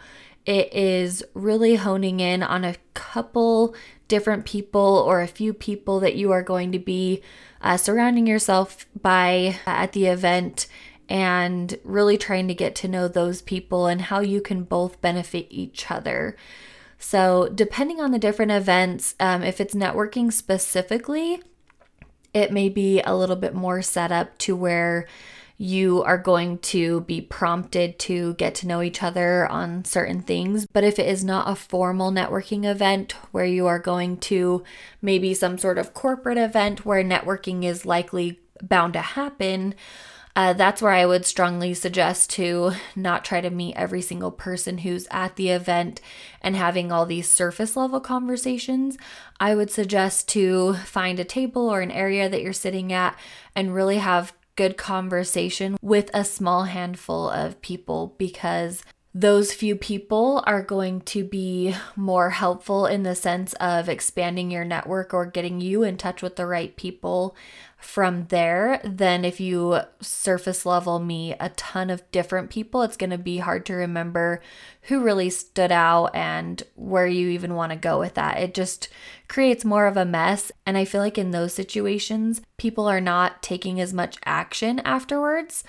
It 0.46 0.74
is 0.74 1.24
really 1.34 1.75
honing 1.75 2.20
in 2.20 2.44
on 2.44 2.63
a 2.63 2.75
couple 2.94 3.75
different 4.08 4.46
people 4.46 5.04
or 5.06 5.22
a 5.22 5.28
few 5.28 5.54
people 5.54 6.00
that 6.00 6.16
you 6.16 6.32
are 6.32 6.42
going 6.42 6.72
to 6.72 6.80
be 6.80 7.22
uh, 7.62 7.78
surrounding 7.78 8.25
yourself 8.25 8.86
by 9.00 9.58
at 9.66 9.94
the 9.94 10.08
event 10.08 10.68
and 11.08 11.80
really 11.84 12.18
trying 12.18 12.48
to 12.48 12.54
get 12.54 12.75
to 12.75 12.88
know 12.88 13.08
those 13.08 13.42
people 13.42 13.88
and 13.88 14.01
how 14.01 14.20
you 14.20 14.42
can 14.42 14.63
both 14.63 15.01
benefit 15.01 15.48
each 15.50 15.89
other. 15.89 16.36
So, 17.00 17.50
depending 17.50 18.00
on 18.00 18.12
the 18.12 18.20
different 18.20 18.51
events, 18.51 19.16
um, 19.20 19.42
if 19.42 19.62
it's 19.62 19.74
networking 19.74 20.32
specifically, 20.32 21.42
it 22.34 22.51
may 22.51 22.70
be 22.70 23.01
a 23.01 23.16
little 23.16 23.36
bit 23.36 23.56
more 23.56 23.82
set 23.82 24.12
up 24.12 24.38
to 24.39 24.56
where 24.56 25.08
you 25.62 26.01
are 26.04 26.18
going 26.18 26.58
to 26.58 27.01
be 27.01 27.20
prompted 27.20 28.00
to 28.00 28.34
get 28.36 28.56
to 28.56 28.66
know 28.66 28.82
each 28.82 29.04
other 29.04 29.46
on 29.48 29.84
certain 29.84 30.22
things. 30.22 30.66
But 30.72 30.86
if 30.86 30.98
it 30.98 31.06
is 31.06 31.22
not 31.22 31.50
a 31.50 31.56
formal 31.56 32.13
networking 32.13 32.63
event 32.63 33.12
where 33.34 33.46
you 33.46 33.68
are 33.68 33.78
going 33.78 34.18
to 34.20 34.63
maybe 35.01 35.34
some 35.34 35.58
sort 35.58 35.78
of 35.78 35.94
corporate 35.94 36.38
event 36.38 36.86
where 36.86 37.04
networking 37.04 37.66
is 37.66 37.86
likely 37.86 38.39
bound 38.62 38.94
to 38.94 39.01
happen, 39.01 39.75
uh, 40.34 40.54
that's 40.54 40.82
where 40.82 40.94
I 40.94 41.06
would 41.06 41.25
strongly 41.25 41.74
suggest 41.74 42.30
to 42.32 42.72
not 42.96 43.25
try 43.25 43.42
to 43.42 43.50
meet 43.50 43.75
every 43.75 44.01
single 44.01 44.32
person 44.32 44.78
who's 44.78 45.08
at 45.12 45.36
the 45.36 45.50
event 45.50 46.00
and 46.42 46.56
having 46.56 46.89
all 46.89 47.06
these 47.06 47.28
surface 47.28 47.75
level 47.75 48.00
conversations. 48.00 48.98
I 49.42 49.56
would 49.56 49.72
suggest 49.72 50.30
to 50.30 50.75
find 50.75 51.20
a 51.20 51.25
table 51.25 51.68
or 51.68 51.82
an 51.82 51.92
area 51.92 52.30
that 52.30 52.42
you're 52.42 52.54
sitting 52.54 52.94
at 52.94 53.20
and 53.54 53.75
really 53.75 53.98
have 53.98 54.32
good 54.60 54.75
conversation 54.75 55.78
with 55.82 56.10
a 56.13 56.25
small 56.25 56.63
handful 56.63 57.30
of 57.30 57.62
people 57.62 58.13
because 58.18 58.84
those 59.13 59.54
few 59.54 59.75
people 59.75 60.44
are 60.46 60.62
going 60.62 61.01
to 61.01 61.24
be 61.24 61.75
more 61.96 62.30
helpful 62.30 62.86
in 62.86 63.01
the 63.01 63.16
sense 63.16 63.54
of 63.54 63.89
expanding 63.89 64.51
your 64.51 64.63
network 64.63 65.16
or 65.16 65.25
getting 65.25 65.60
you 65.60 65.82
in 65.82 65.98
touch 65.98 66.22
with 66.22 66.36
the 66.36 66.46
right 66.46 66.75
people 66.75 67.36
from 67.75 68.28
there 68.28 68.80
than 68.84 69.25
if 69.25 69.39
you 69.39 69.80
surface 70.00 70.63
level 70.63 71.00
me 71.00 71.34
a 71.39 71.50
ton 71.50 71.89
of 71.89 72.10
different 72.12 72.51
people. 72.51 72.84
It's 72.84 72.98
going 72.98 73.10
to 73.10 73.18
be 73.18 73.39
hard 73.39 73.66
to 73.68 73.74
remember 73.74 74.42
who 74.84 75.01
really 75.01 75.32
stood 75.32 75.72
out 75.72 76.13
and 76.13 76.62
where 76.75 77.08
you 77.08 77.30
even 77.30 77.56
want 77.56 77.72
to 77.72 77.78
go 77.78 77.98
with 77.98 78.13
that. 78.13 78.38
It 78.39 78.54
just 78.54 78.89
creates 79.28 79.66
more 79.66 79.88
of 79.88 79.98
a 79.98 80.06
mess. 80.06 80.51
And 80.68 80.78
I 80.78 80.86
feel 80.86 81.01
like 81.01 81.18
in 81.18 81.32
those 81.32 81.54
situations, 81.54 82.42
people 82.58 82.88
are 82.88 83.01
not 83.01 83.42
taking 83.42 83.82
as 83.82 83.92
much 83.92 84.18
action 84.24 84.80
afterwards. 84.82 85.63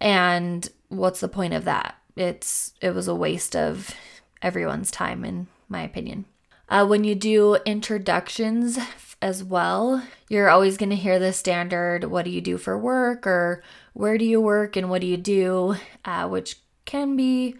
And 0.00 0.68
what's 0.88 1.20
the 1.20 1.28
point 1.28 1.54
of 1.54 1.64
that? 1.64 1.94
It's 2.16 2.74
it 2.80 2.94
was 2.94 3.08
a 3.08 3.14
waste 3.14 3.56
of 3.56 3.94
everyone's 4.40 4.90
time 4.90 5.24
in 5.24 5.46
my 5.68 5.82
opinion. 5.82 6.26
Uh, 6.68 6.86
when 6.86 7.04
you 7.04 7.14
do 7.14 7.56
introductions 7.66 8.78
as 9.20 9.44
well, 9.44 10.02
you're 10.28 10.48
always 10.48 10.76
going 10.76 10.90
to 10.90 10.96
hear 10.96 11.18
the 11.18 11.32
standard 11.32 12.04
what 12.04 12.24
do 12.24 12.30
you 12.30 12.40
do 12.40 12.58
for 12.58 12.78
work 12.78 13.26
or 13.26 13.62
where 13.92 14.18
do 14.18 14.24
you 14.24 14.40
work 14.40 14.76
and 14.76 14.88
what 14.88 15.00
do 15.00 15.06
you 15.06 15.16
do, 15.16 15.76
uh, 16.04 16.26
which 16.28 16.56
can 16.84 17.16
be 17.16 17.54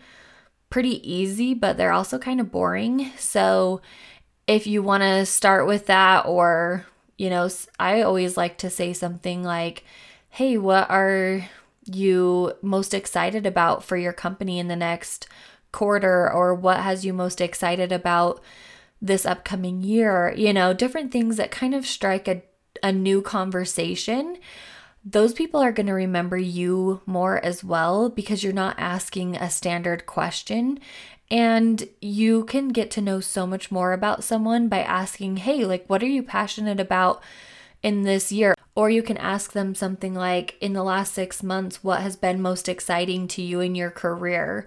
pretty 0.70 1.08
easy, 1.10 1.52
but 1.54 1.76
they're 1.76 1.92
also 1.92 2.18
kind 2.18 2.40
of 2.40 2.50
boring. 2.50 3.12
So 3.18 3.82
if 4.46 4.66
you 4.66 4.82
want 4.82 5.02
to 5.02 5.26
start 5.26 5.66
with 5.66 5.86
that, 5.86 6.26
or, 6.26 6.86
you 7.18 7.30
know, 7.30 7.48
I 7.78 8.02
always 8.02 8.36
like 8.36 8.58
to 8.58 8.70
say 8.70 8.92
something 8.92 9.44
like, 9.44 9.84
hey, 10.30 10.56
what 10.56 10.90
are 10.90 11.46
you 11.84 12.52
most 12.62 12.94
excited 12.94 13.46
about 13.46 13.82
for 13.82 13.96
your 13.96 14.12
company 14.12 14.58
in 14.58 14.68
the 14.68 14.76
next 14.76 15.26
quarter 15.72 16.30
or 16.30 16.54
what 16.54 16.80
has 16.80 17.04
you 17.04 17.12
most 17.12 17.40
excited 17.40 17.90
about 17.90 18.42
this 19.00 19.26
upcoming 19.26 19.82
year? 19.82 20.32
You 20.36 20.52
know 20.52 20.72
different 20.72 21.10
things 21.10 21.36
that 21.36 21.50
kind 21.50 21.74
of 21.74 21.86
strike 21.86 22.28
a, 22.28 22.42
a 22.82 22.92
new 22.92 23.22
conversation. 23.22 24.38
Those 25.04 25.32
people 25.32 25.60
are 25.60 25.72
going 25.72 25.88
to 25.88 25.92
remember 25.92 26.36
you 26.36 27.00
more 27.06 27.44
as 27.44 27.64
well 27.64 28.08
because 28.08 28.44
you're 28.44 28.52
not 28.52 28.78
asking 28.78 29.34
a 29.34 29.50
standard 29.50 30.06
question. 30.06 30.78
And 31.28 31.88
you 32.00 32.44
can 32.44 32.68
get 32.68 32.90
to 32.92 33.00
know 33.00 33.18
so 33.18 33.46
much 33.46 33.72
more 33.72 33.92
about 33.92 34.22
someone 34.22 34.68
by 34.68 34.80
asking 34.80 35.38
hey 35.38 35.64
like 35.64 35.86
what 35.86 36.02
are 36.02 36.08
you 36.08 36.22
passionate 36.22 36.78
about 36.78 37.22
in 37.82 38.02
this 38.02 38.30
year 38.30 38.54
or 38.74 38.88
you 38.88 39.02
can 39.02 39.18
ask 39.18 39.52
them 39.52 39.74
something 39.74 40.14
like, 40.14 40.56
in 40.60 40.72
the 40.72 40.82
last 40.82 41.12
six 41.12 41.42
months, 41.42 41.84
what 41.84 42.00
has 42.00 42.16
been 42.16 42.40
most 42.40 42.68
exciting 42.68 43.28
to 43.28 43.42
you 43.42 43.60
in 43.60 43.74
your 43.74 43.90
career? 43.90 44.66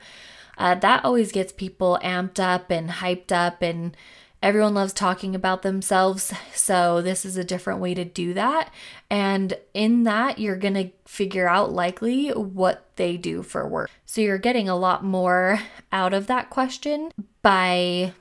Uh, 0.58 0.76
that 0.76 1.04
always 1.04 1.32
gets 1.32 1.52
people 1.52 2.00
amped 2.04 2.40
up 2.40 2.70
and 2.70 2.90
hyped 2.90 3.32
up, 3.32 3.62
and 3.62 3.98
everyone 4.44 4.74
loves 4.74 4.94
talking 4.94 5.36
about 5.36 5.64
themselves. 5.64 6.34
So, 6.54 7.02
this 7.02 7.26
is 7.26 7.38
a 7.38 7.44
different 7.44 7.80
way 7.80 7.94
to 7.94 8.06
do 8.06 8.34
that. 8.34 8.72
And 9.10 9.58
in 9.74 10.04
that, 10.04 10.40
you're 10.40 10.56
going 10.56 10.74
to 10.74 10.90
figure 11.06 11.48
out 11.48 11.74
likely 11.74 12.30
what 12.30 12.86
they 12.96 13.18
do 13.18 13.44
for 13.44 13.68
work. 13.68 13.90
So, 14.06 14.22
you're 14.22 14.38
getting 14.38 14.70
a 14.70 14.76
lot 14.76 15.04
more 15.04 15.60
out 15.92 16.14
of 16.14 16.28
that 16.28 16.50
question 16.50 17.12
by 17.42 18.14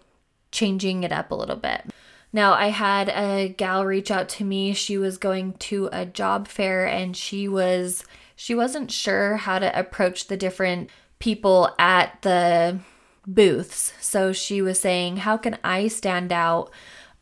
changing 0.51 1.05
it 1.05 1.13
up 1.13 1.31
a 1.31 1.35
little 1.35 1.57
bit. 1.57 1.91
Now, 2.35 2.55
I 2.55 2.67
had 2.71 3.11
a 3.11 3.55
gal 3.57 3.87
reach 3.87 4.11
out 4.11 4.29
to 4.31 4.45
me. 4.45 4.75
She 4.75 4.99
was 4.99 5.19
going 5.19 5.53
to 5.71 5.89
a 5.93 6.05
job 6.05 6.49
fair 6.49 6.85
and 6.85 7.17
she 7.17 7.47
was 7.47 8.05
she 8.35 8.57
wasn't 8.57 8.91
sure 8.91 9.37
how 9.37 9.61
to 9.61 9.79
approach 9.79 10.27
the 10.27 10.37
different 10.37 10.91
people 11.21 11.73
at 11.79 12.21
the 12.23 12.81
booths. 13.25 13.93
So 14.01 14.33
she 14.33 14.61
was 14.61 14.81
saying, 14.81 15.19
"How 15.19 15.37
can 15.37 15.59
I 15.63 15.87
stand 15.87 16.33
out 16.33 16.73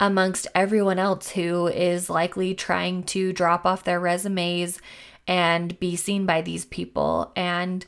amongst 0.00 0.48
everyone 0.54 0.98
else 0.98 1.32
who 1.32 1.66
is 1.66 2.08
likely 2.08 2.54
trying 2.54 3.02
to 3.04 3.34
drop 3.34 3.66
off 3.66 3.84
their 3.84 4.00
resumes 4.00 4.80
and 5.28 5.78
be 5.78 5.94
seen 5.94 6.24
by 6.24 6.40
these 6.40 6.64
people?" 6.64 7.32
And 7.36 7.84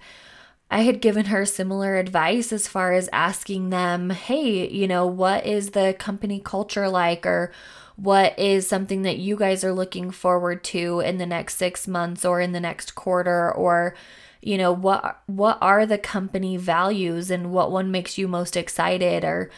I 0.71 0.83
had 0.83 1.00
given 1.00 1.26
her 1.26 1.44
similar 1.44 1.97
advice 1.97 2.52
as 2.52 2.66
far 2.66 2.92
as 2.92 3.09
asking 3.12 3.71
them, 3.71 4.11
hey, 4.11 4.68
you 4.68 4.88
know, 4.88 5.06
what 5.06 5.47
is 5.47 5.71
the 5.71 5.94
company 5.99 6.40
culture 6.40 6.88
like? 6.88 7.26
Or 7.26 7.52
what 7.97 8.37
is 8.38 8.66
something 8.66 9.02
that 9.02 9.18
you 9.18 9.37
guys 9.37 9.62
are 9.62 9.73
looking 9.73 10.11
forward 10.11 10.64
to 10.64 11.00
in 11.00 11.18
the 11.18 11.26
next 11.26 11.56
six 11.56 11.87
months 11.87 12.25
or 12.25 12.40
in 12.40 12.52
the 12.52 12.61
next 12.61 12.94
quarter? 12.94 13.52
Or, 13.52 13.94
you 14.42 14.59
know, 14.59 14.73
what 14.73 15.23
what 15.26 15.59
are 15.61 15.87
the 15.87 15.99
company 15.99 16.56
values 16.56 17.30
and 17.30 17.52
what 17.52 17.71
one 17.71 17.90
makes 17.90 18.18
you 18.18 18.26
most 18.26 18.56
excited 18.56 19.25
or 19.25 19.50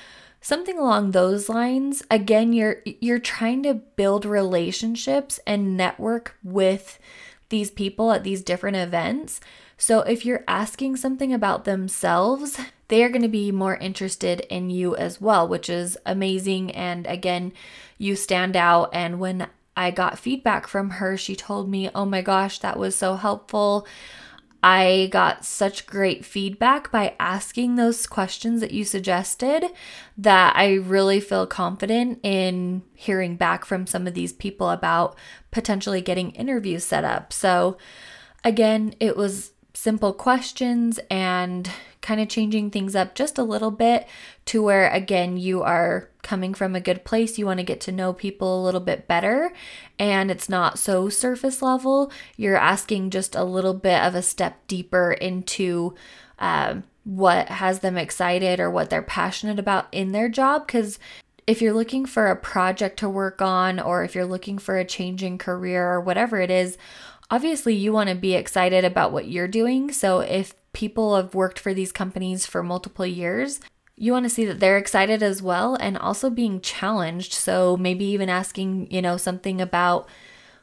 something 0.46 0.78
along 0.78 1.10
those 1.10 1.48
lines. 1.48 2.04
Again, 2.10 2.52
you're 2.52 2.82
you're 3.00 3.18
trying 3.18 3.62
to 3.64 3.75
build 3.75 4.25
relationships 4.25 5.40
and 5.46 5.76
network 5.76 6.36
with 6.44 7.00
these 7.48 7.70
people 7.70 8.12
at 8.12 8.24
these 8.24 8.42
different 8.42 8.76
events 8.76 9.40
so 9.78 10.00
if 10.00 10.24
you're 10.24 10.44
asking 10.48 10.96
something 10.96 11.32
about 11.32 11.64
themselves, 11.64 12.58
they 12.88 13.04
are 13.04 13.10
going 13.10 13.22
to 13.22 13.28
be 13.28 13.52
more 13.52 13.76
interested 13.76 14.40
in 14.40 14.70
you 14.70 14.96
as 14.96 15.20
well, 15.20 15.46
which 15.46 15.68
is 15.68 15.98
amazing. 16.06 16.70
And 16.70 17.06
again, 17.06 17.52
you 17.98 18.16
stand 18.16 18.56
out. 18.56 18.90
And 18.92 19.20
when 19.20 19.48
I 19.76 19.90
got 19.90 20.18
feedback 20.18 20.66
from 20.66 20.90
her, 20.90 21.16
she 21.16 21.36
told 21.36 21.68
me, 21.68 21.90
Oh 21.94 22.06
my 22.06 22.22
gosh, 22.22 22.58
that 22.60 22.78
was 22.78 22.96
so 22.96 23.16
helpful. 23.16 23.86
I 24.68 25.11
got 25.12 25.44
such 25.44 25.87
great 25.87 26.25
feedback 26.25 26.90
by 26.90 27.14
asking 27.20 27.76
those 27.76 28.04
questions 28.04 28.61
that 28.61 28.73
you 28.73 28.85
suggested 28.85 29.64
that 30.18 30.56
I 30.56 30.75
really 30.75 31.20
feel 31.20 31.46
confident 31.46 32.18
in 32.25 32.82
hearing 32.92 33.37
back 33.37 33.64
from 33.64 33.87
some 33.87 34.08
of 34.08 34.14
these 34.14 34.32
people 34.32 34.70
about 34.70 35.16
potentially 35.52 36.00
getting 36.00 36.32
interviews 36.32 36.82
set 36.82 37.04
up. 37.04 37.32
So, 37.32 37.76
again, 38.42 38.96
it 38.99 39.16
was 39.16 39.52
simple 39.87 40.12
questions 40.12 40.99
and 41.09 41.71
kind 42.00 42.21
of 42.21 42.26
changing 42.28 42.73
things 42.73 42.97
up 42.97 43.14
just 43.14 43.38
a 43.38 43.45
little 43.45 43.71
bit 43.71 44.05
to 44.45 44.61
where, 44.61 44.90
again, 44.90 45.37
you 45.37 45.62
are 45.62 46.11
coming 46.25 46.55
from 46.55 46.75
a 46.75 46.81
good 46.81 47.05
place. 47.05 47.38
You 47.38 47.47
want 47.47 47.61
to 47.61 47.64
get 47.64 47.81
to 47.83 47.93
know 47.93 48.12
people 48.12 48.61
a 48.61 48.64
little 48.64 48.81
bit 48.81 49.07
better 49.07 49.52
and 49.97 50.28
it's 50.28 50.49
not 50.49 50.81
so 50.81 51.09
surface 51.09 51.62
level. 51.62 52.11
You're 52.37 52.57
asking 52.57 53.11
just 53.11 53.37
a 53.37 53.45
little 53.45 53.75
bit 53.75 54.02
of 54.02 54.16
a 54.16 54.23
step 54.23 54.66
deeper 54.66 55.12
into 55.12 55.95
um, 56.40 56.83
what 57.05 57.47
has 57.49 57.78
them 57.78 57.97
excited 57.97 58.59
or 58.59 58.69
what 58.69 58.90
they're 58.90 59.02
passionate 59.02 59.61
about 59.61 59.87
in 59.93 60.11
their 60.11 60.28
job. 60.28 60.66
Because 60.66 60.99
if 61.47 61.62
you're 61.62 61.73
looking 61.73 62.07
for 62.07 62.26
a 62.26 62.35
project 62.35 62.99
to 62.99 63.09
work 63.09 63.40
on 63.40 63.78
or 63.78 64.02
if 64.02 64.16
you're 64.16 64.26
looking 64.26 64.59
for 64.59 64.78
a 64.78 64.85
change 64.85 65.23
in 65.23 65.38
career 65.38 65.88
or 65.88 66.00
whatever 66.00 66.40
it 66.40 66.50
is, 66.50 66.76
obviously 67.30 67.75
you 67.75 67.92
want 67.92 68.09
to 68.09 68.14
be 68.14 68.35
excited 68.35 68.85
about 68.85 69.12
what 69.12 69.28
you're 69.28 69.49
doing. 69.49 69.92
So 69.92 70.21
if 70.21 70.54
people 70.73 71.16
have 71.16 71.35
worked 71.35 71.59
for 71.59 71.73
these 71.73 71.92
companies 71.92 72.47
for 72.47 72.62
multiple 72.62 73.06
years, 73.06 73.61
you 73.97 74.12
want 74.12 74.25
to 74.25 74.30
see 74.30 74.45
that 74.45 74.61
they're 74.61 74.76
excited 74.76 75.23
as 75.23 75.42
well 75.42 75.75
and 75.76 75.97
also 75.97 76.28
being 76.28 76.61
challenged. 76.61 77.33
So 77.33 77.76
maybe 77.76 78.04
even 78.06 78.28
asking, 78.28 78.90
you 78.90 79.00
know, 79.00 79.16
something 79.16 79.61
about 79.61 80.09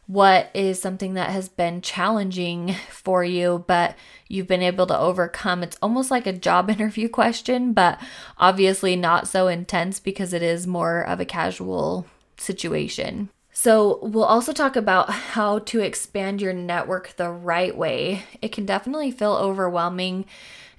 what 0.06 0.52
is 0.54 0.82
something 0.82 1.14
that 1.14 1.30
has 1.30 1.50
been 1.50 1.82
challenging 1.82 2.76
for 2.90 3.24
you, 3.24 3.64
but 3.68 3.96
you've 4.28 4.48
been 4.48 4.62
able 4.62 4.86
to 4.86 4.98
overcome. 4.98 5.64
It's 5.64 5.78
almost 5.82 6.12
like 6.12 6.28
a 6.28 6.34
job 6.34 6.70
interview 6.70 7.10
question, 7.10 7.74
but 7.74 8.00
obviously 8.38 8.96
not 8.96 9.28
so 9.28 9.48
intense 9.48 10.00
because 10.00 10.34
it 10.34 10.44
is 10.44 10.68
more 10.68 11.02
of 11.02 11.20
a 11.20 11.26
casual 11.26 12.06
situation. 12.38 13.30
So, 13.64 14.00
we'll 14.02 14.26
also 14.26 14.52
talk 14.52 14.76
about 14.76 15.10
how 15.10 15.60
to 15.60 15.80
expand 15.80 16.42
your 16.42 16.52
network 16.52 17.16
the 17.16 17.30
right 17.30 17.74
way. 17.74 18.26
It 18.42 18.52
can 18.52 18.66
definitely 18.66 19.10
feel 19.10 19.32
overwhelming 19.32 20.26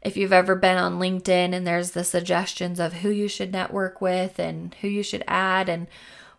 if 0.03 0.19
you've 0.19 0.35
ever 0.35 0.55
been 0.55 0.77
on 0.77 0.99
LinkedIn 0.99 1.55
and 1.55 1.67
there's 1.67 1.93
the 1.93 2.05
suggestions 2.05 2.79
of 2.79 2.93
who 2.93 3.09
you 3.09 3.27
should 3.27 3.53
network 3.53 4.03
with 4.03 4.39
and 4.39 4.75
who 4.83 4.89
you 4.89 5.03
should 5.03 5.25
add 5.27 5.71
and 5.71 5.87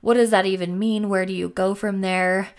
what 0.01 0.13
does 0.13 0.29
that 0.29 0.45
even 0.45 0.77
mean? 0.77 1.09
Where 1.09 1.25
do 1.25 1.33
you 1.33 1.49
go 1.49 1.73
from 1.73 2.01
there? 2.01 2.49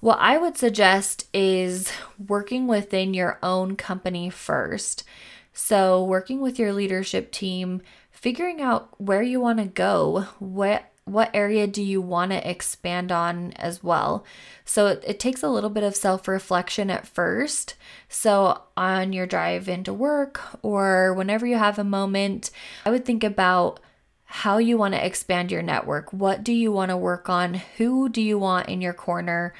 What 0.00 0.16
I 0.22 0.38
would 0.38 0.56
suggest 0.56 1.26
is 1.34 1.92
working 2.26 2.66
within 2.66 3.12
your 3.12 3.38
own 3.42 3.76
company 3.76 4.30
first. 4.30 5.04
So, 5.52 6.02
working 6.02 6.40
with 6.40 6.58
your 6.58 6.72
leadership 6.72 7.30
team, 7.30 7.82
figuring 8.10 8.62
out 8.62 8.98
where 8.98 9.20
you 9.20 9.38
want 9.38 9.58
to 9.58 9.66
go, 9.66 10.28
what 10.38 10.93
what 11.04 11.30
area 11.34 11.66
do 11.66 11.82
you 11.82 12.00
want 12.00 12.30
to 12.30 12.50
expand 12.50 13.12
on 13.12 13.52
as 13.54 13.82
well? 13.82 14.24
So 14.64 14.86
it, 14.86 15.04
it 15.06 15.20
takes 15.20 15.42
a 15.42 15.48
little 15.48 15.70
bit 15.70 15.82
of 15.82 15.94
self 15.94 16.26
reflection 16.26 16.90
at 16.90 17.06
first. 17.06 17.74
So, 18.08 18.62
on 18.76 19.12
your 19.12 19.26
drive 19.26 19.68
into 19.68 19.92
work 19.92 20.40
or 20.62 21.12
whenever 21.14 21.46
you 21.46 21.56
have 21.56 21.78
a 21.78 21.84
moment, 21.84 22.50
I 22.86 22.90
would 22.90 23.04
think 23.04 23.22
about 23.22 23.80
how 24.24 24.58
you 24.58 24.76
want 24.78 24.94
to 24.94 25.06
expand 25.06 25.52
your 25.52 25.62
network. 25.62 26.12
What 26.12 26.42
do 26.42 26.52
you 26.52 26.72
want 26.72 26.90
to 26.90 26.96
work 26.96 27.28
on? 27.28 27.54
Who 27.76 28.08
do 28.08 28.20
you 28.22 28.38
want 28.38 28.68
in 28.68 28.80
your 28.80 28.94
corner? 28.94 29.54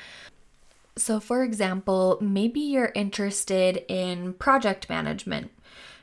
So, 0.97 1.21
for 1.21 1.43
example, 1.43 2.19
maybe 2.21 2.61
you're 2.61 2.93
interested 2.95 3.85
in 3.89 4.33
project 4.35 4.89
management. 4.89 5.51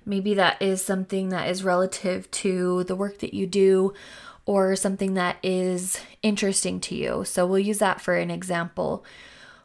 Maybe 0.06 0.34
that 0.36 0.62
is 0.62 0.84
something 0.84 1.30
that 1.30 1.50
is 1.50 1.64
relative 1.64 2.30
to 2.32 2.84
the 2.86 2.96
work 2.96 3.20
that 3.20 3.34
you 3.34 3.48
do 3.48 3.94
or 4.46 4.76
something 4.76 5.14
that 5.14 5.38
is 5.44 6.00
interesting 6.22 6.80
to 6.82 6.96
you. 6.96 7.24
So 7.26 7.46
we'll 7.46 7.60
use 7.60 7.80
that 7.80 8.02
for 8.02 8.16
an 8.16 8.32
example. 8.32 9.06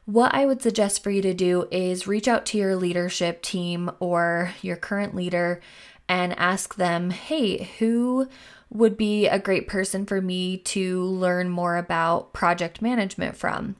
What 0.05 0.35
I 0.35 0.47
would 0.47 0.63
suggest 0.63 1.03
for 1.03 1.11
you 1.11 1.23
to 1.23 1.35
do 1.35 1.67
is 1.71 2.07
reach 2.07 2.29
out 2.29 2.47
to 2.47 2.59
your 2.59 2.77
leadership 2.77 3.43
team 3.43 3.91
or 3.99 4.53
your 4.63 4.77
current 4.77 5.15
leader 5.15 5.61
and 6.09 6.39
ask 6.39 6.77
them, 6.77 7.11
hey, 7.11 7.71
who 7.79 8.29
would 8.71 8.97
be 8.97 9.27
a 9.27 9.39
great 9.39 9.67
person 9.67 10.07
for 10.07 10.21
me 10.21 10.59
to 10.59 11.03
learn 11.03 11.49
more 11.49 11.77
about 11.77 12.33
project 12.33 12.81
management 12.81 13.37
from? 13.37 13.77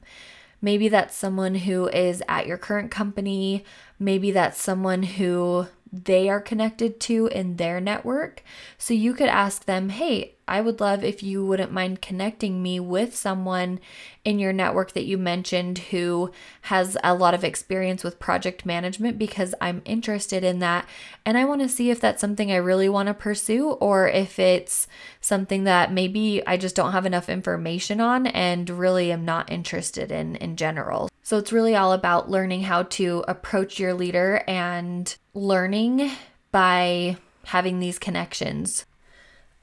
Maybe 0.61 0.89
that's 0.89 1.15
someone 1.15 1.55
who 1.55 1.87
is 1.87 2.23
at 2.27 2.47
your 2.47 2.57
current 2.57 2.91
company. 2.91 3.63
Maybe 3.99 4.31
that's 4.31 4.61
someone 4.61 5.03
who 5.03 5.67
they 5.93 6.27
are 6.27 6.41
connected 6.41 6.99
to 7.01 7.27
in 7.27 7.55
their 7.55 7.79
network. 7.79 8.43
So 8.77 8.93
you 8.93 9.13
could 9.13 9.29
ask 9.29 9.65
them, 9.65 9.89
hey, 9.89 10.33
I 10.47 10.61
would 10.61 10.79
love 10.79 11.03
if 11.03 11.21
you 11.21 11.45
wouldn't 11.45 11.71
mind 11.71 12.01
connecting 12.01 12.63
me 12.63 12.79
with 12.79 13.15
someone 13.15 13.79
in 14.23 14.39
your 14.39 14.53
network 14.53 14.93
that 14.93 15.05
you 15.05 15.17
mentioned 15.17 15.77
who 15.77 16.31
has 16.61 16.97
a 17.03 17.13
lot 17.13 17.33
of 17.33 17.43
experience 17.43 18.03
with 18.03 18.19
project 18.19 18.65
management 18.65 19.17
because 19.17 19.53
I'm 19.59 19.81
interested 19.85 20.43
in 20.43 20.59
that. 20.59 20.87
And 21.25 21.37
I 21.37 21.45
want 21.45 21.61
to 21.61 21.69
see 21.69 21.89
if 21.89 21.99
that's 21.99 22.21
something 22.21 22.51
I 22.51 22.57
really 22.57 22.89
want 22.89 23.07
to 23.07 23.13
pursue 23.13 23.71
or 23.71 24.07
if 24.07 24.39
it's 24.39 24.87
something 25.21 25.65
that 25.65 25.91
maybe 25.91 26.41
I 26.47 26.57
just 26.57 26.75
don't 26.75 26.93
have 26.93 27.05
enough 27.05 27.29
information 27.29 27.99
on 27.99 28.27
and 28.27 28.69
really 28.69 29.11
am 29.11 29.25
not 29.25 29.51
interested 29.51 30.11
in 30.11 30.35
in 30.37 30.55
general. 30.55 31.09
So 31.23 31.37
it's 31.37 31.51
really 31.51 31.75
all 31.75 31.91
about 31.91 32.29
learning 32.29 32.63
how 32.63 32.83
to 32.83 33.23
approach 33.27 33.79
your 33.79 33.93
leader 33.93 34.43
and 34.47 35.13
learning 35.33 36.11
by 36.51 37.17
having 37.43 37.79
these 37.79 37.99
connections 37.99 38.85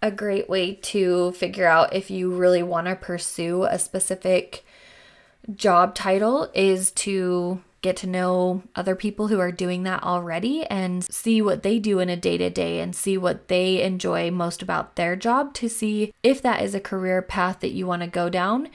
a 0.04 0.10
great 0.10 0.50
way 0.50 0.74
to 0.74 1.32
figure 1.32 1.66
out 1.66 1.94
if 1.94 2.10
you 2.10 2.30
really 2.30 2.62
want 2.62 2.86
to 2.86 2.94
pursue 2.94 3.64
a 3.64 3.78
specific 3.78 4.62
job 5.56 5.94
title 5.94 6.50
is 6.52 6.90
to 6.90 7.62
get 7.80 7.96
to 7.96 8.06
know 8.06 8.62
other 8.76 8.94
people 8.94 9.28
who 9.28 9.40
are 9.40 9.50
doing 9.50 9.82
that 9.84 10.02
already 10.02 10.62
and 10.66 11.02
see 11.04 11.40
what 11.40 11.62
they 11.62 11.78
do 11.78 12.00
in 12.00 12.10
a 12.10 12.18
day 12.18 12.36
to 12.36 12.50
day 12.50 12.80
and 12.80 12.94
see 12.94 13.16
what 13.16 13.48
they 13.48 13.82
enjoy 13.82 14.30
most 14.30 14.60
about 14.60 14.96
their 14.96 15.16
job 15.16 15.54
to 15.54 15.70
see 15.70 16.12
if 16.22 16.42
that 16.42 16.60
is 16.60 16.74
a 16.74 16.80
career 16.80 17.22
path 17.22 17.60
that 17.60 17.72
you 17.72 17.86
want 17.86 18.02
to 18.02 18.08
go 18.08 18.28
down. 18.28 18.68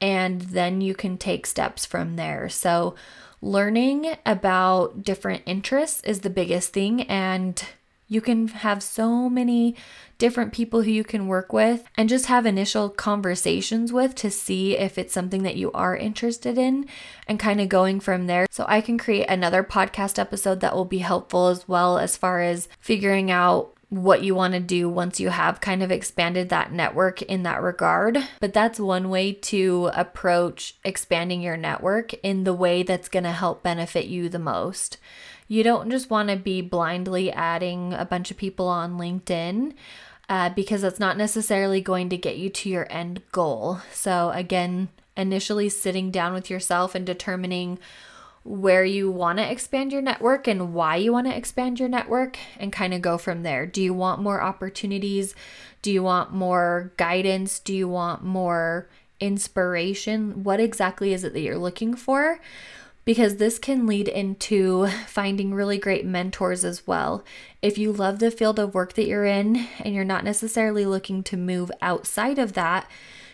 And 0.00 0.40
then 0.42 0.80
you 0.80 0.94
can 0.94 1.18
take 1.18 1.46
steps 1.46 1.84
from 1.84 2.14
there. 2.14 2.48
So, 2.48 2.94
learning 3.42 4.14
about 4.24 5.02
different 5.02 5.42
interests 5.46 6.00
is 6.04 6.20
the 6.20 6.30
biggest 6.30 6.72
thing. 6.72 7.02
And 7.02 7.60
you 8.08 8.20
can 8.20 8.48
have 8.48 8.82
so 8.82 9.28
many 9.28 9.74
different 10.18 10.52
people 10.52 10.82
who 10.82 10.90
you 10.90 11.04
can 11.04 11.26
work 11.26 11.52
with 11.52 11.84
and 11.96 12.08
just 12.08 12.26
have 12.26 12.46
initial 12.46 12.88
conversations 12.88 13.92
with 13.92 14.14
to 14.14 14.30
see 14.30 14.76
if 14.76 14.96
it's 14.96 15.12
something 15.12 15.42
that 15.42 15.56
you 15.56 15.70
are 15.72 15.96
interested 15.96 16.56
in 16.56 16.86
and 17.26 17.38
kind 17.38 17.60
of 17.60 17.68
going 17.68 18.00
from 18.00 18.26
there. 18.26 18.46
So, 18.50 18.64
I 18.68 18.80
can 18.80 18.98
create 18.98 19.26
another 19.28 19.62
podcast 19.62 20.18
episode 20.18 20.60
that 20.60 20.74
will 20.74 20.84
be 20.84 20.98
helpful 20.98 21.48
as 21.48 21.68
well 21.68 21.98
as 21.98 22.16
far 22.16 22.40
as 22.40 22.68
figuring 22.80 23.30
out 23.30 23.76
what 23.88 24.22
you 24.22 24.34
want 24.34 24.54
to 24.54 24.60
do 24.60 24.88
once 24.88 25.20
you 25.20 25.28
have 25.28 25.60
kind 25.60 25.82
of 25.82 25.92
expanded 25.92 26.48
that 26.48 26.72
network 26.72 27.22
in 27.22 27.44
that 27.44 27.62
regard. 27.62 28.18
But 28.40 28.52
that's 28.52 28.80
one 28.80 29.10
way 29.10 29.32
to 29.32 29.90
approach 29.94 30.76
expanding 30.84 31.40
your 31.40 31.56
network 31.56 32.12
in 32.14 32.44
the 32.44 32.54
way 32.54 32.82
that's 32.82 33.08
going 33.08 33.24
to 33.24 33.32
help 33.32 33.62
benefit 33.62 34.06
you 34.06 34.28
the 34.28 34.38
most. 34.38 34.98
You 35.48 35.62
don't 35.62 35.90
just 35.90 36.10
want 36.10 36.28
to 36.28 36.36
be 36.36 36.60
blindly 36.60 37.30
adding 37.32 37.92
a 37.92 38.04
bunch 38.04 38.30
of 38.30 38.36
people 38.36 38.68
on 38.68 38.98
LinkedIn. 38.98 39.74
Uh, 40.28 40.50
because 40.50 40.82
that's 40.82 40.98
not 40.98 41.16
necessarily 41.16 41.80
going 41.80 42.08
to 42.08 42.16
get 42.16 42.36
you 42.36 42.50
to 42.50 42.68
your 42.68 42.84
end 42.90 43.22
goal. 43.30 43.78
So, 43.92 44.30
again, 44.34 44.88
initially 45.16 45.68
sitting 45.68 46.10
down 46.10 46.34
with 46.34 46.50
yourself 46.50 46.96
and 46.96 47.06
determining 47.06 47.78
where 48.42 48.84
you 48.84 49.10
want 49.10 49.38
to 49.38 49.50
expand 49.50 49.92
your 49.92 50.02
network 50.02 50.46
and 50.46 50.72
why 50.72 50.96
you 50.96 51.12
want 51.12 51.26
to 51.26 51.36
expand 51.36 51.80
your 51.80 51.88
network 51.88 52.38
and 52.58 52.72
kind 52.72 52.94
of 52.94 53.02
go 53.02 53.18
from 53.18 53.42
there. 53.42 53.66
Do 53.66 53.82
you 53.82 53.92
want 53.92 54.22
more 54.22 54.40
opportunities? 54.40 55.34
Do 55.82 55.90
you 55.90 56.02
want 56.02 56.32
more 56.32 56.92
guidance? 56.96 57.58
Do 57.58 57.74
you 57.74 57.88
want 57.88 58.22
more 58.22 58.88
inspiration? 59.18 60.44
What 60.44 60.60
exactly 60.60 61.12
is 61.12 61.24
it 61.24 61.32
that 61.32 61.40
you're 61.40 61.58
looking 61.58 61.94
for? 61.94 62.40
Because 63.06 63.36
this 63.36 63.58
can 63.58 63.86
lead 63.86 64.08
into 64.08 64.88
finding 65.06 65.54
really 65.54 65.78
great 65.78 66.04
mentors 66.04 66.62
as 66.62 66.86
well. 66.86 67.24
If 67.62 67.78
you 67.78 67.92
love 67.92 68.18
the 68.18 68.30
field 68.30 68.58
of 68.58 68.74
work 68.74 68.92
that 68.94 69.06
you're 69.06 69.24
in 69.24 69.66
and 69.78 69.94
you're 69.94 70.04
not 70.04 70.24
necessarily 70.24 70.84
looking 70.84 71.22
to 71.22 71.36
move 71.38 71.70
outside 71.80 72.38
of 72.38 72.52
that, 72.52 72.90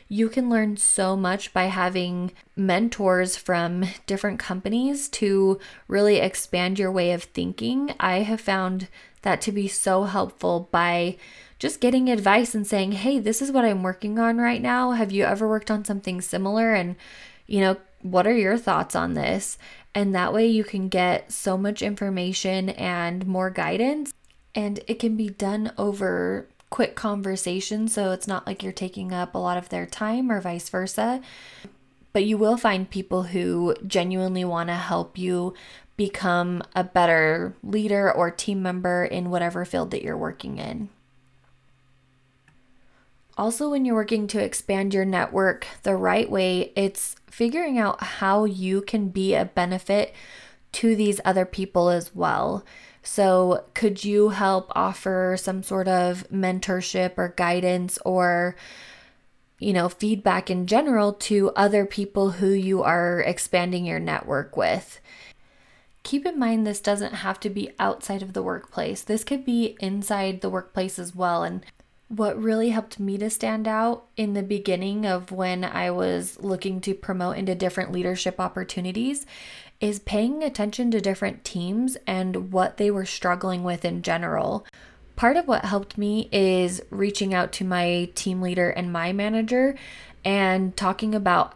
you 0.08 0.28
can 0.28 0.50
learn 0.50 0.76
so 0.76 1.16
much 1.16 1.54
by 1.54 1.64
having 1.64 2.32
mentors 2.54 3.34
from 3.38 3.86
different 4.06 4.38
companies 4.38 5.08
to 5.08 5.58
really 5.88 6.18
expand 6.18 6.78
your 6.78 6.92
way 6.92 7.12
of 7.12 7.24
thinking. 7.24 7.94
I 7.98 8.18
have 8.18 8.42
found 8.42 8.88
that 9.22 9.40
to 9.40 9.52
be 9.52 9.68
so 9.68 10.04
helpful 10.04 10.68
by 10.70 11.16
just 11.58 11.80
getting 11.80 12.10
advice 12.10 12.54
and 12.54 12.66
saying, 12.66 12.92
Hey, 12.92 13.20
this 13.20 13.40
is 13.40 13.50
what 13.50 13.64
I'm 13.64 13.82
working 13.82 14.18
on 14.18 14.36
right 14.36 14.60
now. 14.60 14.90
Have 14.90 15.12
you 15.12 15.24
ever 15.24 15.48
worked 15.48 15.70
on 15.70 15.82
something 15.82 16.20
similar? 16.20 16.74
And, 16.74 16.96
you 17.46 17.60
know, 17.60 17.78
what 18.02 18.26
are 18.26 18.36
your 18.36 18.58
thoughts 18.58 18.94
on 18.94 19.14
this? 19.14 19.58
And 19.94 20.14
that 20.14 20.32
way 20.32 20.46
you 20.46 20.64
can 20.64 20.88
get 20.88 21.32
so 21.32 21.56
much 21.56 21.82
information 21.82 22.70
and 22.70 23.26
more 23.26 23.50
guidance. 23.50 24.12
And 24.54 24.80
it 24.86 24.98
can 24.98 25.16
be 25.16 25.28
done 25.28 25.72
over 25.78 26.48
quick 26.70 26.94
conversation. 26.94 27.88
So 27.88 28.12
it's 28.12 28.26
not 28.26 28.46
like 28.46 28.62
you're 28.62 28.72
taking 28.72 29.12
up 29.12 29.34
a 29.34 29.38
lot 29.38 29.58
of 29.58 29.68
their 29.68 29.86
time 29.86 30.30
or 30.30 30.40
vice 30.40 30.68
versa. 30.68 31.20
But 32.12 32.24
you 32.24 32.36
will 32.36 32.56
find 32.56 32.88
people 32.88 33.24
who 33.24 33.74
genuinely 33.86 34.44
want 34.44 34.68
to 34.68 34.74
help 34.74 35.16
you 35.16 35.54
become 35.96 36.62
a 36.74 36.84
better 36.84 37.54
leader 37.62 38.10
or 38.10 38.30
team 38.30 38.62
member 38.62 39.04
in 39.04 39.30
whatever 39.30 39.64
field 39.64 39.90
that 39.90 40.02
you're 40.02 40.16
working 40.16 40.58
in. 40.58 40.88
Also, 43.38 43.70
when 43.70 43.84
you're 43.84 43.94
working 43.94 44.26
to 44.28 44.42
expand 44.42 44.92
your 44.92 45.04
network 45.04 45.66
the 45.82 45.96
right 45.96 46.30
way, 46.30 46.72
it's 46.76 47.16
figuring 47.30 47.78
out 47.78 48.02
how 48.02 48.44
you 48.44 48.82
can 48.82 49.08
be 49.08 49.34
a 49.34 49.46
benefit 49.46 50.14
to 50.72 50.94
these 50.94 51.20
other 51.24 51.46
people 51.46 51.88
as 51.88 52.14
well. 52.14 52.64
So, 53.02 53.64
could 53.74 54.04
you 54.04 54.30
help 54.30 54.70
offer 54.76 55.36
some 55.38 55.62
sort 55.62 55.88
of 55.88 56.28
mentorship 56.30 57.14
or 57.16 57.28
guidance 57.28 57.98
or 58.04 58.54
you 59.62 59.72
know, 59.72 59.88
feedback 59.88 60.50
in 60.50 60.66
general 60.66 61.12
to 61.12 61.50
other 61.50 61.86
people 61.86 62.32
who 62.32 62.48
you 62.48 62.82
are 62.82 63.20
expanding 63.20 63.86
your 63.86 64.00
network 64.00 64.56
with? 64.56 65.00
Keep 66.02 66.26
in 66.26 66.36
mind, 66.36 66.66
this 66.66 66.80
doesn't 66.80 67.14
have 67.14 67.38
to 67.40 67.48
be 67.48 67.70
outside 67.78 68.22
of 68.22 68.32
the 68.32 68.42
workplace. 68.42 69.02
This 69.02 69.22
could 69.22 69.44
be 69.44 69.76
inside 69.78 70.40
the 70.40 70.50
workplace 70.50 70.98
as 70.98 71.14
well. 71.14 71.44
And 71.44 71.64
what 72.14 72.40
really 72.40 72.68
helped 72.68 73.00
me 73.00 73.16
to 73.16 73.30
stand 73.30 73.66
out 73.66 74.04
in 74.18 74.34
the 74.34 74.42
beginning 74.42 75.06
of 75.06 75.32
when 75.32 75.64
I 75.64 75.90
was 75.90 76.38
looking 76.40 76.78
to 76.82 76.92
promote 76.92 77.38
into 77.38 77.54
different 77.54 77.90
leadership 77.90 78.38
opportunities 78.38 79.24
is 79.80 79.98
paying 79.98 80.42
attention 80.42 80.90
to 80.90 81.00
different 81.00 81.42
teams 81.42 81.96
and 82.06 82.52
what 82.52 82.76
they 82.76 82.90
were 82.90 83.06
struggling 83.06 83.64
with 83.64 83.82
in 83.82 84.02
general. 84.02 84.66
Part 85.16 85.38
of 85.38 85.48
what 85.48 85.64
helped 85.64 85.96
me 85.96 86.28
is 86.30 86.82
reaching 86.90 87.32
out 87.32 87.50
to 87.52 87.64
my 87.64 88.10
team 88.14 88.42
leader 88.42 88.68
and 88.68 88.92
my 88.92 89.14
manager 89.14 89.74
and 90.22 90.76
talking 90.76 91.14
about 91.14 91.54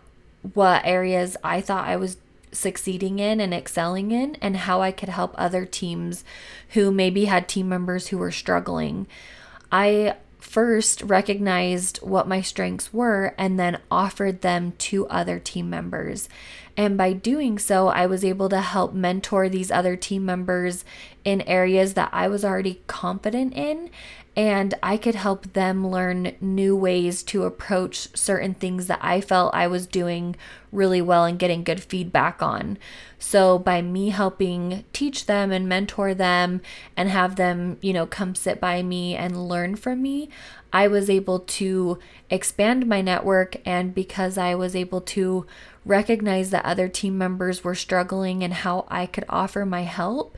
what 0.55 0.81
areas 0.87 1.37
I 1.45 1.61
thought 1.61 1.87
I 1.87 1.97
was 1.97 2.17
succeeding 2.51 3.19
in 3.19 3.41
and 3.41 3.53
excelling 3.53 4.11
in, 4.11 4.37
and 4.37 4.57
how 4.57 4.81
I 4.81 4.91
could 4.91 5.11
help 5.11 5.35
other 5.37 5.67
teams 5.67 6.25
who 6.71 6.91
maybe 6.91 7.27
had 7.27 7.47
team 7.47 7.69
members 7.69 8.07
who 8.07 8.17
were 8.17 8.33
struggling. 8.33 9.07
I 9.71 10.15
first 10.47 11.03
recognized 11.03 11.99
what 11.99 12.29
my 12.29 12.41
strengths 12.41 12.93
were 12.93 13.35
and 13.37 13.59
then 13.59 13.81
offered 13.91 14.41
them 14.41 14.73
to 14.79 15.07
other 15.09 15.41
team 15.41 15.69
members. 15.69 16.29
And 16.77 16.97
by 16.97 17.13
doing 17.15 17.59
so, 17.59 17.89
I 17.89 18.07
was 18.07 18.25
able 18.25 18.49
to 18.51 18.61
help 18.61 18.95
mentor 18.95 19.49
these 19.49 19.71
other 19.71 19.97
team 19.97 20.25
members 20.25 20.85
in 21.25 21.43
areas 21.43 21.95
that 21.95 22.11
I 22.13 22.29
was 22.29 22.45
already 22.45 22.81
confident 22.87 23.55
in. 23.55 23.91
And 24.37 24.75
I 24.83 24.99
could 24.99 25.15
help 25.15 25.55
them 25.55 25.87
learn 25.87 26.37
new 26.43 26.77
ways 26.77 27.23
to 27.25 27.45
approach 27.45 28.15
certain 28.15 28.53
things 28.53 28.87
that 28.87 28.99
I 29.01 29.23
felt 29.23 29.55
I 29.55 29.67
was 29.67 29.87
doing 29.87 30.37
really 30.71 31.01
well 31.01 31.25
and 31.25 31.39
getting 31.39 31.65
good 31.65 31.83
feedback 31.83 32.43
on. 32.43 32.77
So, 33.19 33.59
by 33.59 33.81
me 33.81 34.11
helping 34.11 34.85
teach 34.93 35.25
them 35.25 35.51
and 35.53 35.67
mentor 35.67 36.13
them 36.13 36.61
and 36.99 37.09
have 37.09 37.37
them, 37.37 37.79
you 37.81 37.95
know, 37.95 38.05
come 38.07 38.35
sit 38.35 38.61
by 38.61 38.83
me 38.83 39.17
and 39.17 39.49
learn 39.49 39.75
from 39.75 40.03
me, 40.03 40.29
I 40.71 40.87
was 40.87 41.09
able 41.09 41.39
to 41.39 41.99
expand 42.29 42.87
my 42.87 43.01
network. 43.01 43.57
And 43.65 43.95
because 43.95 44.37
I 44.37 44.55
was 44.55 44.77
able 44.77 45.01
to 45.01 45.47
recognize 45.87 46.51
that 46.51 46.67
other 46.67 46.89
team 46.89 47.17
members 47.17 47.65
were 47.65 47.75
struggling 47.75 48.45
and 48.45 48.53
how 48.53 48.85
I 48.89 49.07
could 49.07 49.25
offer 49.31 49.65
my 49.65 49.85
help, 49.85 50.37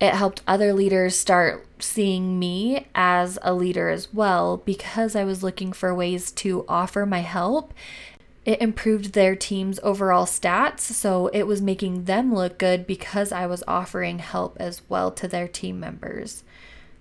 it 0.00 0.14
helped 0.14 0.42
other 0.46 0.72
leaders 0.72 1.14
start 1.16 1.66
seeing 1.78 2.38
me 2.38 2.86
as 2.94 3.38
a 3.42 3.52
leader 3.52 3.90
as 3.90 4.12
well 4.14 4.56
because 4.56 5.14
I 5.14 5.24
was 5.24 5.42
looking 5.42 5.72
for 5.72 5.94
ways 5.94 6.32
to 6.32 6.64
offer 6.68 7.04
my 7.04 7.20
help. 7.20 7.74
It 8.46 8.62
improved 8.62 9.12
their 9.12 9.36
team's 9.36 9.78
overall 9.82 10.24
stats, 10.24 10.80
so 10.80 11.26
it 11.28 11.42
was 11.42 11.60
making 11.60 12.04
them 12.04 12.34
look 12.34 12.56
good 12.56 12.86
because 12.86 13.30
I 13.30 13.46
was 13.46 13.62
offering 13.68 14.20
help 14.20 14.56
as 14.58 14.80
well 14.88 15.10
to 15.12 15.28
their 15.28 15.46
team 15.46 15.78
members. 15.78 16.42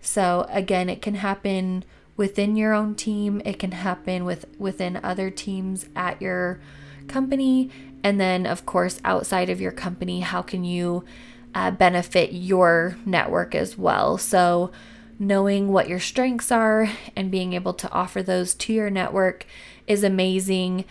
So 0.02 0.46
again, 0.50 0.90
it 0.90 1.02
can 1.02 1.16
happen 1.16 1.86
within 2.18 2.58
your 2.58 2.74
own 2.74 2.96
team, 2.96 3.42
it 3.46 3.60
can 3.60 3.72
happen 3.72 4.26
with 4.26 4.46
within 4.58 4.98
other 4.98 5.30
teams 5.30 5.86
at 5.96 6.22
your 6.22 6.60
company, 7.08 7.70
and 8.04 8.20
then 8.20 8.46
of 8.46 8.66
course 8.66 9.00
outside 9.06 9.50
of 9.50 9.62
your 9.62 9.72
company, 9.72 10.20
how 10.20 10.42
can 10.42 10.66
you 10.66 11.06
uh, 11.54 11.72
benefit 11.72 12.32
your 12.34 12.98
network 13.06 13.56
as 13.56 13.78
well? 13.78 14.18
So 14.18 14.72
knowing 15.20 15.68
what 15.68 15.90
your 15.90 16.00
strengths 16.00 16.52
are 16.52 16.90
and 17.16 17.30
being 17.30 17.54
able 17.54 17.74
to 17.74 17.92
offer 17.92 18.24
those 18.24 18.54
to 18.56 18.74
your 18.74 18.90
network 18.90 19.46
is 19.86 20.04
amazing. 20.04 20.86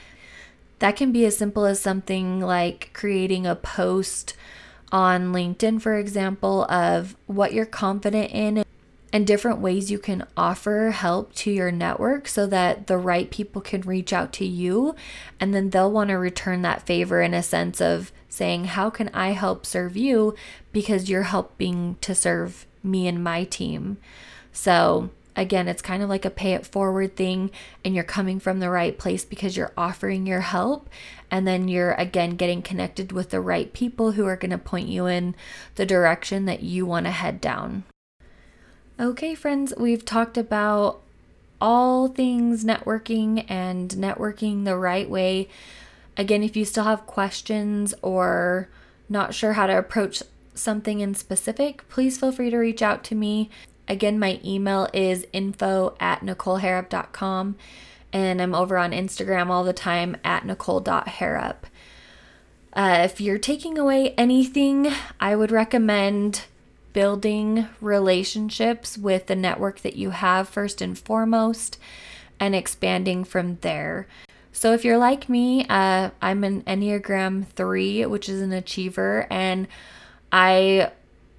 That 0.81 0.97
can 0.97 1.13
be 1.13 1.25
as 1.25 1.37
simple 1.37 1.65
as 1.65 1.81
something 1.81 2.41
like 2.41 2.91
creating 2.93 3.47
a 3.47 3.57
post 3.57 4.35
on 4.93 5.33
LinkedIn, 5.33 5.81
for 5.81 5.97
example, 5.97 6.65
of 6.65 7.17
what 7.27 7.53
you're 7.53 7.67
confident 7.67 8.31
in 8.33 8.65
and 9.13 9.27
different 9.27 9.59
ways 9.59 9.91
you 9.91 9.99
can 9.99 10.27
offer 10.37 10.91
help 10.91 11.35
to 11.35 11.51
your 11.51 11.73
network 11.73 12.29
so 12.29 12.47
that 12.47 12.87
the 12.87 12.99
right 12.99 13.31
people 13.31 13.63
can 13.63 13.81
reach 13.83 14.13
out 14.13 14.33
to 14.35 14.45
you 14.45 14.95
and 15.41 15.55
then 15.55 15.71
they'll 15.71 15.91
want 15.91 16.11
to 16.11 16.15
return 16.19 16.61
that 16.63 16.85
favor 16.87 17.23
in 17.23 17.33
a 17.33 17.43
sense 17.43 17.81
of 17.81 18.13
saying, 18.39 18.65
How 18.67 18.89
can 18.89 19.11
I 19.11 19.31
help 19.31 19.67
serve 19.67 19.97
you? 19.97 20.35
Because 20.73 21.11
you're 21.11 21.25
helping 21.25 21.97
to 22.01 22.15
serve 22.15 22.67
me 22.83 23.07
and 23.07 23.23
my 23.23 23.45
team. 23.45 23.99
So, 24.53 25.11
again, 25.37 25.69
it's 25.69 25.83
kind 25.83 26.03
of 26.03 26.09
like 26.09 26.25
a 26.25 26.31
pay 26.31 26.55
it 26.55 26.67
forward 26.67 27.17
thing, 27.17 27.51
and 27.85 27.95
you're 27.95 28.05
coming 28.05 28.41
from 28.41 28.61
the 28.61 28.71
right 28.71 28.97
place 28.97 29.25
because 29.25 29.57
you're 29.57 29.73
offering 29.77 30.27
your 30.27 30.41
help. 30.41 30.89
And 31.31 31.47
then 31.47 31.69
you're 31.69 31.93
again 31.93 32.37
getting 32.37 32.63
connected 32.63 33.13
with 33.13 33.31
the 33.31 33.41
right 33.41 33.71
people 33.73 34.13
who 34.13 34.25
are 34.25 34.37
going 34.37 34.51
to 34.51 34.59
point 34.59 34.89
you 34.89 35.07
in 35.07 35.35
the 35.75 35.85
direction 35.85 36.47
that 36.47 36.63
you 36.63 36.87
want 36.87 37.05
to 37.05 37.13
head 37.13 37.41
down. 37.41 37.85
Okay, 38.99 39.35
friends, 39.35 39.75
we've 39.77 40.05
talked 40.05 40.39
about 40.39 41.03
all 41.61 42.09
things 42.09 42.65
networking 42.65 43.45
and 43.49 43.91
networking 43.91 44.65
the 44.65 44.77
right 44.77 45.09
way. 45.09 45.49
Again, 46.19 46.43
if 46.43 46.57
you 46.57 46.65
still 46.65 46.85
have 46.85 47.07
questions 47.07 47.95
or 48.03 48.69
not 49.09 49.35
sure 49.35 49.53
how 49.55 49.69
to 49.69 49.79
approach 49.79 50.23
something 50.55 50.99
in 50.99 51.15
specific, 51.15 51.89
please 51.89 52.19
feel 52.19 52.33
free 52.33 52.51
to 52.51 52.59
reach 52.59 52.83
out 52.83 53.05
to 53.05 53.15
me. 53.15 53.49
Again, 53.87 54.19
my 54.19 54.41
email 54.45 54.89
is 54.93 55.27
info 55.33 55.97
at 56.01 56.21
nicoleharrop.com 56.21 57.57
and 58.13 58.43
I'm 58.43 58.55
over 58.55 58.77
on 58.77 58.91
Instagram 58.91 59.49
all 59.49 59.65
the 59.65 59.73
time 59.73 60.17
at 60.25 60.45
nicole.harrop. 60.45 61.67
Uh, 62.73 63.01
if 63.05 63.21
you're 63.21 63.39
taking 63.39 63.79
away 63.79 64.15
anything, 64.17 64.93
I 65.21 65.37
would 65.37 65.51
recommend 65.51 66.45
building 66.93 67.69
relationships 67.81 68.99
with 68.99 69.27
the 69.27 69.37
network 69.37 69.81
that 69.81 69.97
you 69.97 70.11
have 70.11 70.49
first 70.49 70.81
and 70.81 70.99
foremost 70.99 71.79
and 72.41 72.55
expanding 72.55 73.25
from 73.25 73.59
there. 73.61 74.07
So, 74.59 74.73
if 74.73 74.85
you're 74.85 74.99
like 74.99 75.29
me, 75.29 75.65
uh, 75.69 76.11
I'm 76.21 76.43
an 76.43 76.63
Enneagram 76.63 77.47
3, 77.47 78.07
which 78.07 78.29
is 78.29 78.43
an 78.43 78.53
achiever, 78.53 79.29
and 79.31 79.69
I 80.33 80.91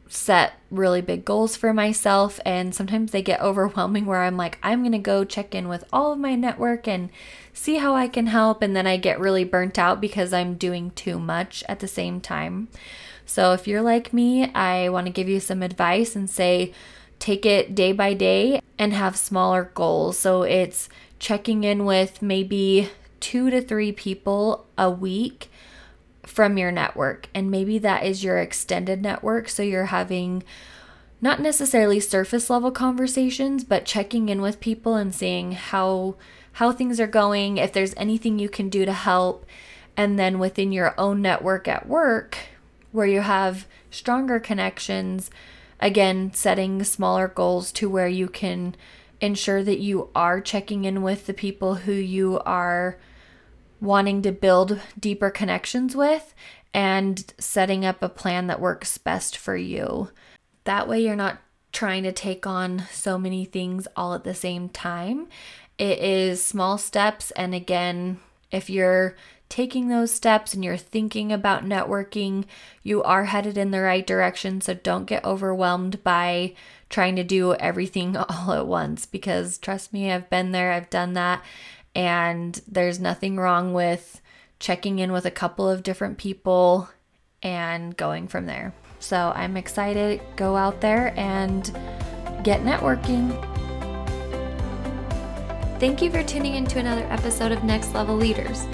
set 0.07 0.53
really 0.71 1.01
big 1.01 1.25
goals 1.25 1.57
for 1.57 1.73
myself. 1.73 2.39
And 2.45 2.73
sometimes 2.73 3.11
they 3.11 3.21
get 3.21 3.41
overwhelming 3.41 4.05
where 4.05 4.21
I'm 4.21 4.37
like, 4.37 4.57
I'm 4.63 4.83
going 4.83 4.93
to 4.93 4.99
go 4.99 5.25
check 5.25 5.53
in 5.53 5.67
with 5.67 5.83
all 5.91 6.13
of 6.13 6.17
my 6.17 6.35
network 6.35 6.87
and 6.87 7.09
see 7.51 7.75
how 7.75 7.93
I 7.93 8.07
can 8.07 8.27
help. 8.27 8.61
And 8.61 8.73
then 8.73 8.87
I 8.87 8.95
get 8.95 9.19
really 9.19 9.43
burnt 9.43 9.77
out 9.77 9.99
because 9.99 10.31
I'm 10.31 10.53
doing 10.53 10.91
too 10.91 11.19
much 11.19 11.61
at 11.67 11.81
the 11.81 11.89
same 11.89 12.21
time. 12.21 12.69
So 13.25 13.51
if 13.51 13.67
you're 13.67 13.81
like 13.81 14.13
me, 14.13 14.45
I 14.53 14.87
want 14.87 15.07
to 15.07 15.11
give 15.11 15.27
you 15.27 15.41
some 15.41 15.61
advice 15.61 16.15
and 16.15 16.29
say 16.29 16.73
take 17.19 17.45
it 17.45 17.75
day 17.75 17.91
by 17.91 18.13
day 18.13 18.61
and 18.77 18.93
have 18.93 19.17
smaller 19.17 19.71
goals. 19.73 20.17
So 20.17 20.43
it's 20.43 20.87
checking 21.19 21.65
in 21.65 21.83
with 21.83 22.21
maybe 22.21 22.89
two 23.19 23.49
to 23.49 23.61
three 23.61 23.91
people 23.91 24.67
a 24.77 24.89
week 24.89 25.49
from 26.23 26.57
your 26.57 26.71
network. 26.71 27.27
And 27.33 27.49
maybe 27.49 27.77
that 27.79 28.03
is 28.03 28.23
your 28.23 28.37
extended 28.37 29.01
network. 29.01 29.49
So 29.49 29.63
you're 29.63 29.85
having 29.85 30.43
not 31.21 31.41
necessarily 31.41 31.99
surface 31.99 32.49
level 32.49 32.71
conversations, 32.71 33.63
but 33.63 33.85
checking 33.85 34.29
in 34.29 34.41
with 34.41 34.59
people 34.59 34.95
and 34.95 35.13
seeing 35.13 35.53
how 35.53 36.15
how 36.53 36.71
things 36.71 36.99
are 36.99 37.07
going, 37.07 37.57
if 37.57 37.71
there's 37.71 37.93
anything 37.95 38.39
you 38.39 38.49
can 38.49 38.69
do 38.69 38.83
to 38.85 38.93
help. 38.93 39.45
And 39.95 40.17
then 40.17 40.39
within 40.39 40.71
your 40.71 40.93
own 40.97 41.21
network 41.21 41.67
at 41.67 41.87
work, 41.87 42.37
where 42.91 43.05
you 43.05 43.21
have 43.21 43.67
stronger 43.91 44.39
connections, 44.39 45.29
again, 45.79 46.33
setting 46.33 46.83
smaller 46.83 47.27
goals 47.27 47.71
to 47.73 47.89
where 47.89 48.07
you 48.07 48.27
can 48.27 48.75
ensure 49.21 49.63
that 49.63 49.79
you 49.79 50.09
are 50.15 50.41
checking 50.41 50.85
in 50.85 51.01
with 51.01 51.27
the 51.27 51.33
people 51.33 51.75
who 51.75 51.91
you 51.91 52.39
are 52.45 52.97
wanting 53.81 54.21
to 54.23 54.31
build 54.31 54.79
deeper 54.99 55.29
connections 55.29 55.95
with 55.95 56.33
and 56.73 57.33
setting 57.39 57.85
up 57.85 58.01
a 58.01 58.09
plan 58.09 58.47
that 58.47 58.61
works 58.61 58.97
best 58.97 59.37
for 59.37 59.55
you. 59.55 60.09
That 60.65 60.87
way, 60.87 61.01
you're 61.01 61.15
not 61.15 61.39
trying 61.71 62.03
to 62.03 62.11
take 62.11 62.45
on 62.45 62.83
so 62.91 63.17
many 63.17 63.45
things 63.45 63.87
all 63.95 64.13
at 64.13 64.23
the 64.23 64.35
same 64.35 64.69
time. 64.69 65.27
It 65.77 65.99
is 65.99 66.43
small 66.43 66.77
steps. 66.77 67.31
And 67.31 67.55
again, 67.55 68.19
if 68.51 68.69
you're 68.69 69.15
taking 69.47 69.87
those 69.87 70.11
steps 70.11 70.53
and 70.53 70.63
you're 70.63 70.77
thinking 70.77 71.31
about 71.31 71.65
networking, 71.65 72.45
you 72.83 73.01
are 73.03 73.25
headed 73.25 73.57
in 73.57 73.71
the 73.71 73.81
right 73.81 74.05
direction. 74.05 74.61
So 74.61 74.73
don't 74.73 75.05
get 75.05 75.25
overwhelmed 75.25 76.03
by 76.03 76.53
trying 76.89 77.15
to 77.15 77.23
do 77.23 77.53
everything 77.55 78.15
all 78.29 78.51
at 78.53 78.67
once 78.67 79.05
because 79.05 79.57
trust 79.57 79.91
me, 79.93 80.11
I've 80.11 80.29
been 80.29 80.51
there, 80.51 80.71
I've 80.71 80.89
done 80.89 81.13
that. 81.13 81.43
And 81.99 82.61
there's 82.65 82.97
nothing 82.97 83.35
wrong 83.35 83.73
with 83.73 84.21
checking 84.57 84.99
in 84.99 85.11
with 85.11 85.25
a 85.25 85.31
couple 85.31 85.69
of 85.69 85.83
different 85.83 86.17
people 86.17 86.87
and 87.43 87.95
going 87.97 88.29
from 88.29 88.45
there. 88.45 88.73
So 88.99 89.33
I'm 89.35 89.57
excited. 89.57 90.21
Go 90.37 90.55
out 90.55 90.79
there 90.79 91.13
and 91.19 91.65
get 92.41 92.61
networking. 92.61 93.35
Thank 95.81 96.01
you 96.01 96.09
for 96.09 96.23
tuning 96.23 96.55
in 96.55 96.65
to 96.67 96.79
another 96.79 97.05
episode 97.09 97.51
of 97.51 97.65
Next 97.65 97.93
Level 97.93 98.15
Leaders. 98.15 98.65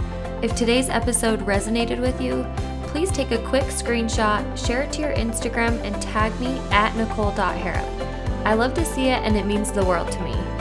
If 0.43 0.55
today's 0.55 0.89
episode 0.89 1.39
resonated 1.47 1.99
with 1.99 2.21
you, 2.21 2.45
please 2.83 3.09
take 3.09 3.31
a 3.31 3.43
quick 3.47 3.63
screenshot, 3.63 4.55
share 4.55 4.83
it 4.83 4.91
to 4.93 5.01
your 5.01 5.15
Instagram, 5.15 5.81
and 5.81 5.99
tag 5.99 6.39
me 6.39 6.59
at 6.69 6.95
nicole.harrop. 6.95 8.45
I 8.45 8.53
love 8.53 8.75
to 8.75 8.85
see 8.85 9.07
it 9.07 9.23
and 9.23 9.35
it 9.35 9.47
means 9.47 9.71
the 9.71 9.83
world 9.83 10.11
to 10.11 10.21
me. 10.21 10.54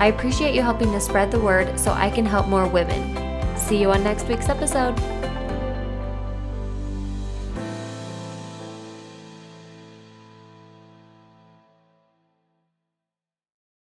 I 0.00 0.06
appreciate 0.06 0.54
you 0.54 0.62
helping 0.62 0.90
to 0.92 1.00
spread 1.00 1.30
the 1.30 1.38
word 1.38 1.78
so 1.78 1.92
I 1.92 2.08
can 2.08 2.24
help 2.24 2.48
more 2.48 2.66
women. 2.66 3.56
See 3.56 3.76
you 3.76 3.90
on 3.90 4.02
next 4.02 4.28
week's 4.28 4.48
episode. 4.48 4.98